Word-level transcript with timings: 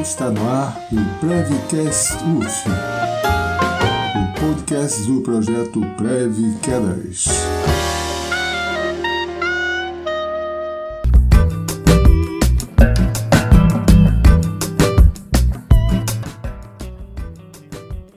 Está 0.00 0.30
no 0.30 0.48
ar 0.48 0.88
o 0.90 1.20
Prevcast 1.20 2.14
UF, 2.24 2.68
o 4.16 4.40
podcast 4.40 5.02
do 5.06 5.20
projeto 5.20 5.78
Prev 5.98 6.38
Quedas. 6.62 7.26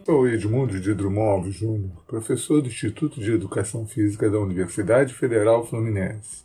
Sou 0.05 0.25
Edmundo 0.29 0.79
de 0.79 0.93
Drummond 0.93 1.31
Alves 1.31 1.55
Júnior, 1.55 1.91
professor 2.07 2.61
do 2.61 2.69
Instituto 2.69 3.19
de 3.19 3.33
Educação 3.33 3.85
Física 3.85 4.29
da 4.29 4.39
Universidade 4.39 5.13
Federal 5.13 5.67
Fluminense. 5.67 6.43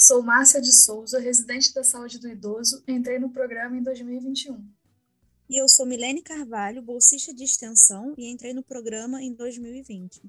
Sou 0.00 0.22
Márcia 0.22 0.62
de 0.62 0.72
Souza, 0.72 1.18
residente 1.18 1.74
da 1.74 1.84
Saúde 1.84 2.18
do 2.18 2.28
Idoso, 2.28 2.82
entrei 2.88 3.18
no 3.18 3.30
programa 3.30 3.76
em 3.76 3.82
2021. 3.82 4.77
E 5.48 5.56
eu 5.56 5.66
sou 5.66 5.86
Milene 5.86 6.20
Carvalho, 6.20 6.82
bolsista 6.82 7.32
de 7.32 7.42
extensão 7.42 8.12
e 8.18 8.30
entrei 8.30 8.52
no 8.52 8.62
programa 8.62 9.22
em 9.22 9.32
2020. 9.32 10.20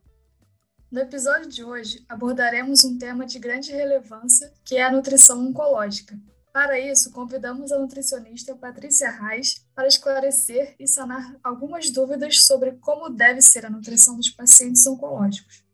No 0.90 1.02
episódio 1.02 1.50
de 1.50 1.62
hoje, 1.62 2.06
abordaremos 2.08 2.86
um 2.86 2.98
tema 2.98 3.26
de 3.26 3.38
grande 3.38 3.74
relevância, 3.74 4.54
que 4.64 4.78
é 4.78 4.84
a 4.84 4.92
nutrição 4.92 5.46
oncológica. 5.46 6.18
Para 6.54 6.80
isso, 6.80 7.12
convidamos 7.12 7.70
a 7.74 7.78
nutricionista 7.78 8.56
Patrícia 8.56 9.12
Reis 9.12 9.68
para 9.76 9.90
esclarecer 9.90 10.74
e 10.80 10.88
sanar 10.88 11.38
algumas 11.44 11.90
dúvidas 11.92 12.44
sobre 12.44 12.78
como 12.78 13.10
deve 13.10 13.42
ser 13.42 13.66
a 13.66 13.70
nutrição 13.70 14.16
dos 14.16 14.30
pacientes 14.30 14.88
oncológicos. 14.88 15.66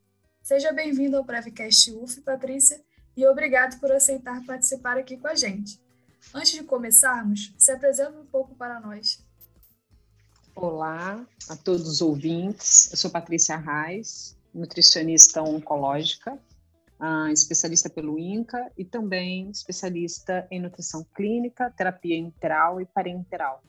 Seja 0.42 0.74
bem-vindo 0.74 1.18
ao 1.18 1.24
Prevcast 1.24 1.92
UF, 1.92 2.20
Patrícia, 2.22 2.84
e 3.16 3.28
obrigado 3.28 3.80
por 3.80 3.92
aceitar 3.92 4.44
participar 4.44 4.98
aqui 4.98 5.18
com 5.18 5.28
a 5.28 5.36
gente. 5.36 5.80
Antes 6.34 6.54
de 6.54 6.64
começarmos, 6.64 7.54
se 7.58 7.72
apresenta 7.72 8.20
um 8.20 8.26
pouco 8.26 8.56
para 8.56 8.80
nós. 8.80 9.25
Olá 10.58 11.28
a 11.50 11.56
todos 11.58 11.86
os 11.86 12.02
ouvintes. 12.02 12.90
Eu 12.90 12.98
sou 12.98 13.12
Patrícia 13.12 13.58
Reis, 13.58 14.38
nutricionista 14.54 15.42
oncológica, 15.44 16.40
especialista 17.34 17.90
pelo 17.90 18.18
INCA 18.18 18.72
e 18.78 18.86
também 18.86 19.50
especialista 19.50 20.48
em 20.50 20.62
nutrição 20.62 21.06
clínica, 21.14 21.70
terapia 21.72 22.18
interal 22.18 22.80
e 22.80 22.86
parenteral. 22.86 23.62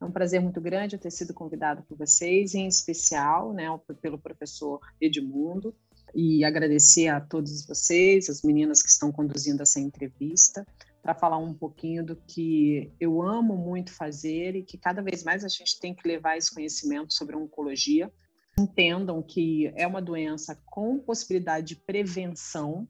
É 0.00 0.04
um 0.04 0.10
prazer 0.10 0.40
muito 0.40 0.60
grande 0.60 0.96
eu 0.96 1.00
ter 1.00 1.12
sido 1.12 1.32
convidada 1.32 1.80
por 1.88 1.96
vocês, 1.96 2.56
em 2.56 2.66
especial 2.66 3.52
né, 3.52 3.66
pelo 4.00 4.18
professor 4.18 4.80
Edmundo, 5.00 5.72
e 6.12 6.44
agradecer 6.44 7.06
a 7.06 7.20
todos 7.20 7.64
vocês, 7.64 8.28
as 8.28 8.42
meninas 8.42 8.82
que 8.82 8.88
estão 8.88 9.12
conduzindo 9.12 9.62
essa 9.62 9.78
entrevista, 9.78 10.66
para 11.02 11.14
falar 11.14 11.38
um 11.38 11.52
pouquinho 11.52 12.04
do 12.06 12.16
que 12.16 12.92
eu 13.00 13.20
amo 13.20 13.56
muito 13.56 13.92
fazer 13.92 14.54
e 14.54 14.62
que 14.62 14.78
cada 14.78 15.02
vez 15.02 15.24
mais 15.24 15.44
a 15.44 15.48
gente 15.48 15.80
tem 15.80 15.92
que 15.92 16.06
levar 16.06 16.36
esse 16.36 16.54
conhecimento 16.54 17.12
sobre 17.12 17.36
oncologia. 17.36 18.10
Entendam 18.56 19.20
que 19.20 19.72
é 19.74 19.86
uma 19.86 20.00
doença 20.00 20.56
com 20.66 21.00
possibilidade 21.00 21.68
de 21.68 21.76
prevenção 21.76 22.86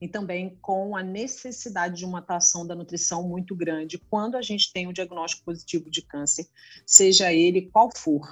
e 0.00 0.08
também 0.08 0.58
com 0.60 0.96
a 0.96 1.02
necessidade 1.02 1.98
de 1.98 2.04
uma 2.04 2.18
atuação 2.18 2.66
da 2.66 2.74
nutrição 2.74 3.26
muito 3.26 3.54
grande 3.54 3.98
quando 3.98 4.36
a 4.36 4.42
gente 4.42 4.72
tem 4.72 4.88
um 4.88 4.92
diagnóstico 4.92 5.44
positivo 5.44 5.88
de 5.88 6.02
câncer, 6.02 6.46
seja 6.84 7.32
ele 7.32 7.70
qual 7.70 7.88
for. 7.94 8.28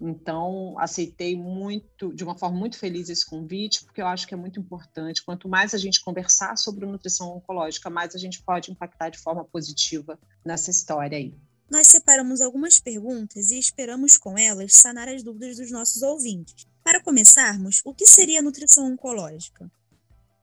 Então, 0.00 0.74
aceitei 0.78 1.36
muito, 1.36 2.12
de 2.12 2.24
uma 2.24 2.36
forma 2.36 2.58
muito 2.58 2.78
feliz 2.78 3.08
esse 3.08 3.24
convite, 3.24 3.84
porque 3.84 4.02
eu 4.02 4.06
acho 4.06 4.26
que 4.26 4.34
é 4.34 4.36
muito 4.36 4.58
importante. 4.58 5.24
Quanto 5.24 5.48
mais 5.48 5.72
a 5.72 5.78
gente 5.78 6.02
conversar 6.02 6.56
sobre 6.56 6.84
nutrição 6.84 7.36
oncológica, 7.36 7.88
mais 7.88 8.14
a 8.14 8.18
gente 8.18 8.42
pode 8.42 8.70
impactar 8.70 9.10
de 9.10 9.18
forma 9.18 9.44
positiva 9.44 10.18
nessa 10.44 10.70
história 10.70 11.16
aí. 11.16 11.34
Nós 11.70 11.86
separamos 11.86 12.40
algumas 12.40 12.78
perguntas 12.78 13.50
e 13.50 13.58
esperamos 13.58 14.18
com 14.18 14.36
elas 14.36 14.74
sanar 14.74 15.08
as 15.08 15.22
dúvidas 15.22 15.56
dos 15.56 15.70
nossos 15.70 16.02
ouvintes. 16.02 16.66
Para 16.82 17.02
começarmos, 17.02 17.80
o 17.84 17.94
que 17.94 18.06
seria 18.06 18.42
nutrição 18.42 18.92
oncológica? 18.92 19.70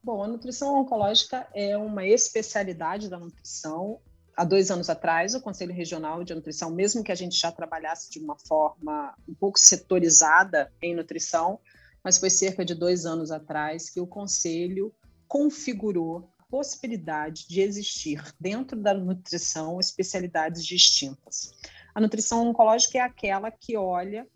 Bom, 0.03 0.23
a 0.23 0.27
nutrição 0.27 0.79
oncológica 0.79 1.47
é 1.53 1.77
uma 1.77 2.05
especialidade 2.05 3.07
da 3.07 3.19
nutrição 3.19 3.99
há 4.35 4.43
dois 4.43 4.71
anos 4.71 4.89
atrás, 4.89 5.33
o 5.35 5.41
Conselho 5.41 5.73
Regional 5.73 6.23
de 6.23 6.33
Nutrição, 6.33 6.71
mesmo 6.71 7.03
que 7.03 7.11
a 7.11 7.15
gente 7.15 7.35
já 7.35 7.51
trabalhasse 7.51 8.09
de 8.09 8.19
uma 8.19 8.37
forma 8.37 9.13
um 9.27 9.33
pouco 9.33 9.59
setorizada 9.59 10.71
em 10.81 10.95
nutrição, 10.95 11.59
mas 12.03 12.17
foi 12.17 12.29
cerca 12.29 12.65
de 12.65 12.73
dois 12.73 13.05
anos 13.05 13.31
atrás 13.31 13.89
que 13.89 13.99
o 13.99 14.07
Conselho 14.07 14.93
configurou 15.27 16.29
a 16.39 16.43
possibilidade 16.49 17.47
de 17.47 17.61
existir 17.61 18.21
dentro 18.39 18.79
da 18.79 18.93
nutrição 18.93 19.79
especialidades 19.79 20.65
distintas. 20.65 21.53
A 21.93 22.01
nutrição 22.01 22.47
oncológica 22.47 22.97
é 22.97 23.01
aquela 23.01 23.51
que 23.51 23.77
olha 23.77 24.27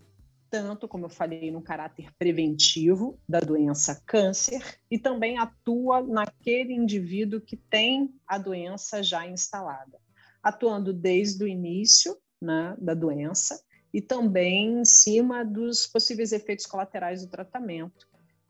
tanto, 0.56 0.88
como 0.88 1.04
eu 1.06 1.10
falei, 1.10 1.52
no 1.52 1.62
caráter 1.62 2.10
preventivo 2.18 3.20
da 3.28 3.42
doença 3.42 4.02
câncer 4.06 4.80
e 4.90 4.98
também 4.98 5.38
atua 5.38 6.02
naquele 6.02 6.74
indivíduo 6.74 7.42
que 7.42 7.58
tem 7.58 8.16
a 8.26 8.38
doença 8.38 9.04
já 9.04 9.28
instalada, 9.28 10.00
atuando 10.42 10.94
desde 10.94 11.44
o 11.44 11.48
início 11.48 12.18
né, 12.42 12.74
da 12.80 12.94
doença 12.94 13.62
e 13.94 14.02
também 14.02 14.80
em 14.80 14.86
cima 14.86 15.44
dos 15.44 15.86
possíveis 15.88 16.32
efeitos 16.32 16.66
colaterais 16.66 17.26
do 17.26 17.30
tratamento 17.30 18.08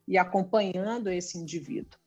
e 0.07 0.15
acompanhando 0.15 1.09
esse 1.09 1.39
indivíduo 1.39 1.99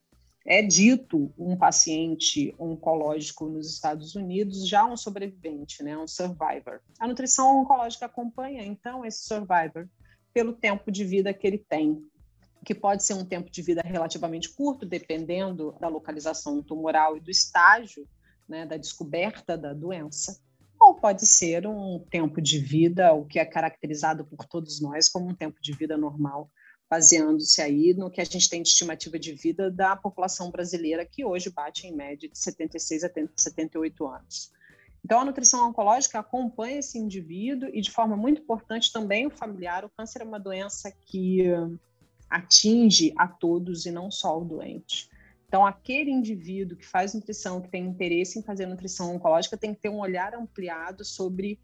é 0.45 0.61
dito 0.61 1.31
um 1.37 1.55
paciente 1.55 2.55
oncológico 2.57 3.47
nos 3.47 3.73
Estados 3.73 4.15
Unidos 4.15 4.67
já 4.67 4.85
um 4.85 4.97
sobrevivente, 4.97 5.83
né, 5.83 5.97
um 5.97 6.07
survivor. 6.07 6.79
A 6.99 7.07
nutrição 7.07 7.61
oncológica 7.61 8.05
acompanha, 8.05 8.63
então, 8.63 9.05
esse 9.05 9.23
survivor 9.25 9.87
pelo 10.33 10.53
tempo 10.53 10.91
de 10.91 11.03
vida 11.03 11.33
que 11.33 11.45
ele 11.45 11.57
tem, 11.57 12.03
que 12.63 12.75
pode 12.75 13.03
ser 13.03 13.13
um 13.13 13.25
tempo 13.25 13.49
de 13.49 13.61
vida 13.61 13.81
relativamente 13.83 14.49
curto, 14.49 14.85
dependendo 14.85 15.75
da 15.79 15.87
localização 15.87 16.61
tumoral 16.61 17.17
e 17.17 17.19
do 17.19 17.31
estágio 17.31 18.07
né, 18.47 18.65
da 18.65 18.77
descoberta 18.77 19.57
da 19.57 19.73
doença, 19.73 20.39
ou 20.79 20.95
pode 20.95 21.25
ser 21.27 21.67
um 21.67 21.99
tempo 22.09 22.41
de 22.41 22.57
vida, 22.57 23.13
o 23.13 23.25
que 23.25 23.37
é 23.37 23.45
caracterizado 23.45 24.25
por 24.25 24.45
todos 24.45 24.81
nós 24.81 25.07
como 25.09 25.29
um 25.29 25.35
tempo 25.35 25.59
de 25.61 25.73
vida 25.73 25.97
normal, 25.97 26.49
baseando-se 26.89 27.61
aí 27.61 27.93
no 27.93 28.09
que 28.09 28.19
a 28.19 28.23
gente 28.23 28.49
tem 28.49 28.63
de 28.63 28.69
estimativa 28.69 29.19
de 29.19 29.33
vida 29.33 29.69
da 29.69 29.95
população 29.95 30.49
brasileira, 30.49 31.05
que 31.05 31.23
hoje 31.23 31.49
bate 31.49 31.85
em 31.85 31.95
média 31.95 32.27
de 32.27 32.37
76 32.37 33.03
a 33.03 33.11
78 33.35 34.07
anos. 34.07 34.51
Então, 35.05 35.21
a 35.21 35.25
nutrição 35.25 35.69
oncológica 35.69 36.19
acompanha 36.19 36.79
esse 36.79 36.97
indivíduo 36.97 37.69
e, 37.71 37.79
de 37.81 37.91
forma 37.91 38.17
muito 38.17 38.41
importante, 38.41 38.91
também 38.91 39.27
o 39.27 39.29
familiar. 39.29 39.85
O 39.85 39.89
câncer 39.89 40.21
é 40.21 40.25
uma 40.25 40.39
doença 40.39 40.91
que 40.91 41.43
atinge 42.29 43.13
a 43.17 43.27
todos 43.27 43.85
e 43.85 43.91
não 43.91 44.11
só 44.11 44.39
o 44.39 44.45
doente. 44.45 45.09
Então, 45.47 45.65
aquele 45.65 46.11
indivíduo 46.11 46.77
que 46.77 46.85
faz 46.85 47.13
nutrição, 47.13 47.61
que 47.61 47.69
tem 47.69 47.85
interesse 47.85 48.37
em 48.37 48.43
fazer 48.43 48.65
nutrição 48.67 49.15
oncológica, 49.15 49.57
tem 49.57 49.73
que 49.73 49.81
ter 49.81 49.89
um 49.89 49.99
olhar 49.99 50.35
ampliado 50.35 51.03
sobre 51.03 51.59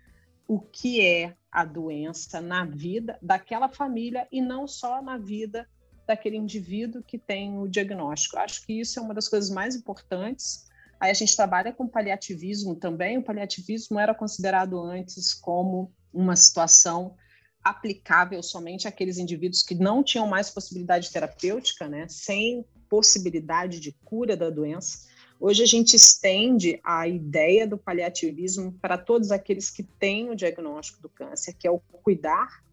o 0.48 0.60
que 0.60 1.02
é 1.02 1.36
a 1.52 1.66
doença 1.66 2.42
na 2.42 2.66
vida 2.66 3.18
daquela 3.22 3.70
família 3.70 4.28
e 4.32 4.42
não 4.42 4.68
só 4.68 5.02
na 5.02 5.18
vida 5.18 5.68
daquele 6.06 6.38
indivíduo 6.38 7.04
que 7.04 7.18
tem 7.18 7.58
o 7.58 7.68
diagnóstico. 7.68 8.38
Acho 8.38 8.66
que 8.66 8.80
isso 8.80 9.00
é 9.00 9.02
uma 9.02 9.14
das 9.14 9.28
coisas 9.28 9.50
mais 9.50 9.76
importantes. 9.76 10.66
Aí 11.00 11.10
a 11.10 11.14
gente 11.14 11.36
trabalha 11.36 11.74
com 11.74 11.88
paliativismo 11.88 12.76
também. 12.76 13.18
O 13.18 13.24
paliativismo 13.24 14.00
era 14.00 14.14
considerado 14.14 14.80
antes 14.80 15.34
como 15.34 15.92
uma 16.14 16.36
situação 16.36 17.16
aplicável 17.64 18.44
somente 18.44 18.88
àqueles 18.88 19.18
indivíduos 19.18 19.64
que 19.64 19.74
não 19.74 20.04
tinham 20.04 20.28
mais 20.28 20.52
possibilidade 20.52 21.12
terapêutica, 21.12 21.90
né, 21.90 22.08
sem 22.08 22.64
possibilidade 22.88 23.80
de 23.80 23.92
cura 23.92 24.38
da 24.38 24.52
doença. 24.52 25.08
Hoje 25.40 25.64
a 25.64 25.66
gente 25.66 25.96
estende 25.96 26.80
a 26.84 27.08
ideia 27.08 27.68
do 27.68 27.78
paliativismo 27.78 28.72
para 28.82 28.98
todos 28.98 29.32
aqueles 29.32 29.70
que 29.70 29.84
têm 29.84 30.30
o 30.30 30.36
diagnóstico 30.36 31.02
do 31.02 31.10
câncer, 31.10 31.54
que 31.54 31.68
é 31.68 31.72
o 31.72 31.80
cuidar, 31.80 32.64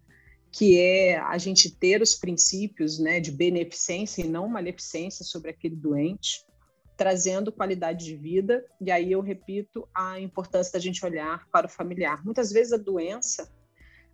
que 0.50 0.78
é 0.78 1.19
a 1.19 1.37
gente 1.38 1.70
ter 1.70 2.00
os 2.00 2.14
princípios 2.14 2.98
né, 2.98 3.19
de 3.19 3.32
beneficência 3.32 4.22
e 4.22 4.28
não 4.28 4.46
maleficência 4.46 5.25
sobre 5.25 5.50
aquele 5.50 5.75
doente, 5.75 6.46
trazendo 6.96 7.50
qualidade 7.50 8.04
de 8.04 8.16
vida. 8.16 8.64
E 8.81 8.90
aí 8.90 9.10
eu 9.10 9.20
repito 9.20 9.88
a 9.94 10.20
importância 10.20 10.72
da 10.72 10.78
gente 10.78 11.04
olhar 11.04 11.48
para 11.50 11.66
o 11.66 11.70
familiar. 11.70 12.25
Muitas 12.25 12.52
vezes 12.52 12.72
a 12.72 12.76
doença 12.76 13.50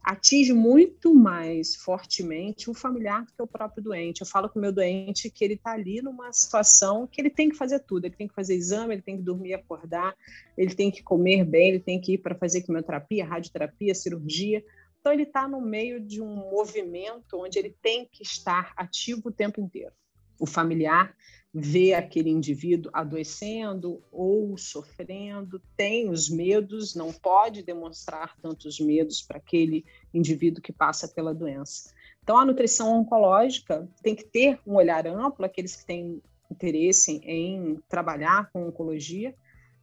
atinge 0.03 0.53
muito 0.53 1.15
mais 1.15 1.75
fortemente 1.77 2.71
o 2.71 2.75
familiar 2.75 3.25
do 3.25 3.33
que 3.33 3.43
o 3.43 3.47
próprio 3.47 3.83
doente. 3.83 4.21
Eu 4.21 4.27
falo 4.27 4.49
com 4.49 4.59
o 4.59 4.62
meu 4.62 4.73
doente 4.73 5.31
que 5.31 5.45
ele 5.45 5.55
está 5.55 5.73
ali 5.73 6.00
numa 6.00 6.33
situação 6.33 7.06
que 7.06 7.21
ele 7.21 7.31
tem 7.31 7.49
que 7.49 7.56
fazer 7.56 7.81
tudo, 7.81 8.06
ele 8.06 8.17
tem 8.17 8.29
que 8.29 8.35
fazer 8.35 8.55
exame, 8.55 8.95
ele 8.95 9.03
tem 9.03 9.17
que 9.17 9.23
dormir, 9.23 9.55
acordar, 9.55 10.15
ele 10.56 10.75
tem 10.75 10.91
que 10.91 11.03
comer 11.03 11.45
bem, 11.45 11.69
ele 11.71 11.81
tem 11.81 12.00
que 12.00 12.15
ir 12.15 12.19
para 12.19 12.35
fazer 12.35 12.62
quimioterapia, 12.62 13.27
radioterapia, 13.27 13.95
cirurgia. 13.95 14.65
Então 15.00 15.12
ele 15.12 15.25
está 15.25 15.47
no 15.47 15.61
meio 15.61 16.00
de 16.00 16.21
um 16.21 16.35
movimento 16.35 17.35
onde 17.35 17.59
ele 17.59 17.77
tem 17.83 18.09
que 18.11 18.23
estar 18.23 18.73
ativo 18.77 19.29
o 19.29 19.33
tempo 19.33 19.61
inteiro. 19.61 19.93
O 20.38 20.46
familiar 20.46 21.14
vê 21.52 21.94
aquele 21.94 22.31
indivíduo 22.31 22.90
adoecendo 22.94 24.02
ou 24.12 24.56
sofrendo, 24.56 25.61
tem 25.76 26.11
os 26.11 26.29
medos, 26.29 26.94
não 26.94 27.12
pode 27.12 27.62
demonstrar 27.62 28.37
tantos 28.40 28.79
medos 28.79 29.23
para 29.23 29.38
aquele 29.38 29.85
indivíduo 30.12 30.62
que 30.62 30.73
passa 30.73 31.08
pela 31.08 31.35
doença. 31.35 31.93
Então, 32.23 32.38
a 32.38 32.44
nutrição 32.44 33.00
oncológica 33.00 33.88
tem 34.02 34.14
que 34.14 34.25
ter 34.25 34.61
um 34.67 34.75
olhar 34.75 35.06
amplo, 35.06 35.46
aqueles 35.46 35.75
que 35.75 35.87
têm 35.87 36.23
interesse 36.50 37.20
em 37.25 37.81
trabalhar 37.88 38.50
com 38.52 38.69
oncologia, 38.69 39.35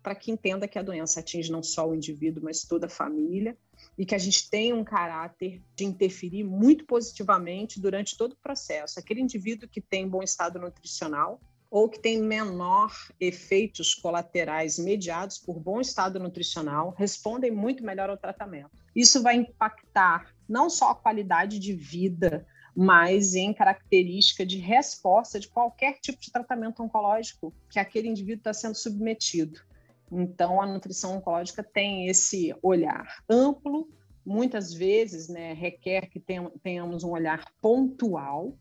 para 0.04 0.14
que 0.14 0.32
entenda 0.32 0.68
que 0.68 0.78
a 0.78 0.84
doença 0.84 1.20
atinge 1.20 1.52
não 1.52 1.64
só 1.64 1.90
o 1.90 1.96
indivíduo, 1.96 2.44
mas 2.44 2.64
toda 2.64 2.86
a 2.86 2.90
família, 2.90 3.58
e 3.98 4.06
que 4.06 4.16
a 4.16 4.18
gente 4.18 4.50
tem 4.50 4.74
um 4.74 4.84
caráter 4.84 5.62
de 5.76 5.86
interferir 5.86 6.44
muito 6.44 6.86
positivamente 6.86 7.80
durante 7.80 8.18
todo 8.18 8.34
o 8.34 8.38
processo. 8.38 9.00
Aquele 9.00 9.22
indivíduo 9.22 9.70
que 9.70 9.82
tem 9.82 10.08
bom 10.08 10.22
estado 10.22 10.60
nutricional, 10.60 11.40
ou 11.70 11.90
que 11.90 12.00
tem 12.00 12.22
menor 12.22 12.94
efeitos 13.20 13.94
colaterais 13.94 14.80
mediados 14.80 15.38
por 15.38 15.60
bom 15.60 15.82
estado 15.82 16.20
nutricional, 16.20 16.96
respondem 16.98 17.52
muito 17.52 17.84
melhor 17.84 18.10
ao 18.10 18.18
tratamento. 18.18 18.72
Isso 18.96 19.22
vai 19.22 19.36
impactar 19.36 20.34
não 20.48 20.70
só 20.70 20.92
a 20.92 20.96
qualidade 20.96 21.60
de 21.60 21.74
vida, 21.74 22.48
mas 22.76 23.36
em 23.36 23.54
característica 23.54 24.46
de 24.46 24.58
resposta 24.58 25.40
de 25.40 25.48
qualquer 25.48 26.00
tipo 26.00 26.22
de 26.22 26.32
tratamento 26.32 26.82
oncológico 26.84 27.54
que 27.70 27.80
aquele 27.80 28.08
indivíduo 28.08 28.40
está 28.40 28.54
sendo 28.54 28.76
submetido. 28.76 29.60
Então, 30.12 30.62
a 30.62 30.66
nutrição 30.66 31.18
oncológica 31.18 31.64
tem 31.64 32.08
esse 32.08 32.56
olhar 32.62 33.24
amplo, 33.30 33.90
muitas 34.26 34.74
vezes 34.74 35.28
né, 35.28 35.54
requer 35.54 36.08
que 36.08 36.24
tenhamos 36.62 37.04
um 37.04 37.12
olhar 37.12 37.46
pontual, 37.62 38.58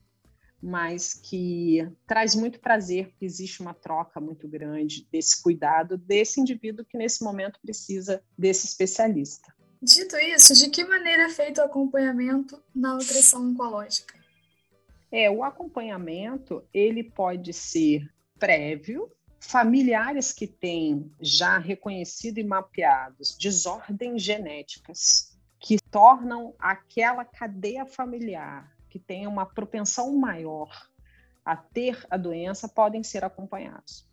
mas 0.63 1.13
que 1.13 1.87
traz 2.07 2.35
muito 2.35 2.59
prazer, 2.59 3.09
porque 3.09 3.27
existe 3.27 3.61
uma 3.61 3.75
troca 3.75 4.19
muito 4.19 4.49
grande 4.49 5.07
desse 5.13 5.43
cuidado 5.43 5.99
desse 5.99 6.41
indivíduo 6.41 6.87
que 6.87 6.97
nesse 6.97 7.23
momento 7.23 7.61
precisa 7.61 8.23
desse 8.37 8.67
especialista. 8.67 9.53
Dito 9.83 10.17
isso, 10.17 10.55
de 10.55 10.71
que 10.71 10.83
maneira 10.83 11.25
é 11.25 11.29
feito 11.29 11.59
o 11.61 11.65
acompanhamento 11.65 12.63
na 12.75 12.95
nutrição 12.95 13.51
oncológica? 13.51 14.19
É, 15.13 15.31
o 15.31 15.45
acompanhamento, 15.45 16.65
ele 16.73 17.05
pode 17.05 17.53
ser 17.53 18.11
prévio, 18.39 19.11
familiares 19.45 20.33
que 20.33 20.47
têm 20.47 21.13
já 21.21 21.59
reconhecido 21.59 22.39
e 22.39 22.45
mapeados 22.45 23.37
desordens 23.37 24.23
genéticas 24.23 25.37
que 25.61 25.79
tornam 25.91 26.55
aquela 26.59 27.25
cadeia 27.25 27.87
familiar 27.87 28.75
que 28.89 28.99
têm 28.99 29.27
uma 29.27 29.47
propensão 29.47 30.17
maior 30.17 30.89
a 31.45 31.57
ter 31.57 32.07
a 32.09 32.17
doença 32.17 32.69
podem 32.69 33.03
ser 33.03 33.23
acompanhados. 33.25 34.09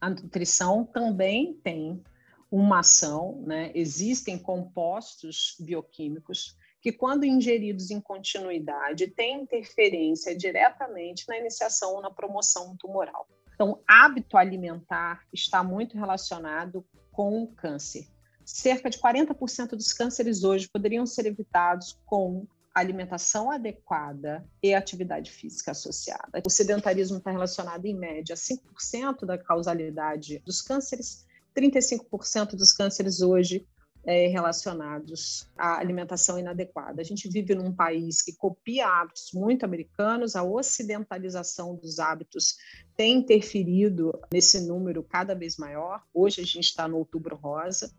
A 0.00 0.10
nutrição 0.10 0.84
também 0.84 1.54
tem 1.54 2.02
uma 2.50 2.80
ação, 2.80 3.42
né? 3.46 3.70
existem 3.74 4.38
compostos 4.38 5.56
bioquímicos 5.60 6.56
que, 6.80 6.92
quando 6.92 7.24
ingeridos 7.24 7.90
em 7.90 8.00
continuidade, 8.00 9.08
têm 9.08 9.42
interferência 9.42 10.36
diretamente 10.36 11.26
na 11.28 11.38
iniciação 11.38 11.94
ou 11.94 12.02
na 12.02 12.10
promoção 12.10 12.76
tumoral. 12.76 13.26
Então, 13.56 13.80
hábito 13.88 14.36
alimentar 14.36 15.22
está 15.32 15.64
muito 15.64 15.96
relacionado 15.96 16.84
com 17.10 17.42
o 17.42 17.48
câncer. 17.48 18.06
Cerca 18.44 18.90
de 18.90 18.98
40% 18.98 19.70
dos 19.70 19.94
cânceres 19.94 20.44
hoje 20.44 20.68
poderiam 20.68 21.06
ser 21.06 21.24
evitados 21.24 21.98
com 22.04 22.46
alimentação 22.74 23.50
adequada 23.50 24.46
e 24.62 24.74
atividade 24.74 25.30
física 25.30 25.70
associada. 25.70 26.42
O 26.46 26.50
sedentarismo 26.50 27.16
está 27.16 27.30
relacionado, 27.30 27.86
em 27.86 27.94
média, 27.94 28.34
a 28.34 28.36
5% 28.36 29.24
da 29.24 29.38
causalidade 29.38 30.42
dos 30.44 30.60
cânceres, 30.60 31.26
35% 31.56 32.50
dos 32.50 32.74
cânceres 32.74 33.22
hoje 33.22 33.66
é, 34.06 34.28
relacionados 34.28 35.48
à 35.58 35.78
alimentação 35.78 36.38
inadequada. 36.38 37.02
A 37.02 37.04
gente 37.04 37.28
vive 37.28 37.56
num 37.56 37.72
país 37.72 38.22
que 38.22 38.36
copia 38.36 38.86
hábitos 38.86 39.32
muito 39.34 39.64
americanos, 39.64 40.36
a 40.36 40.44
ocidentalização 40.44 41.74
dos 41.74 41.98
hábitos 41.98 42.56
tem 42.96 43.18
interferido 43.18 44.16
nesse 44.32 44.60
número 44.60 45.02
cada 45.02 45.34
vez 45.34 45.56
maior. 45.56 46.02
Hoje 46.14 46.40
a 46.40 46.44
gente 46.44 46.60
está 46.60 46.86
no 46.86 46.98
outubro 46.98 47.34
rosa. 47.34 47.92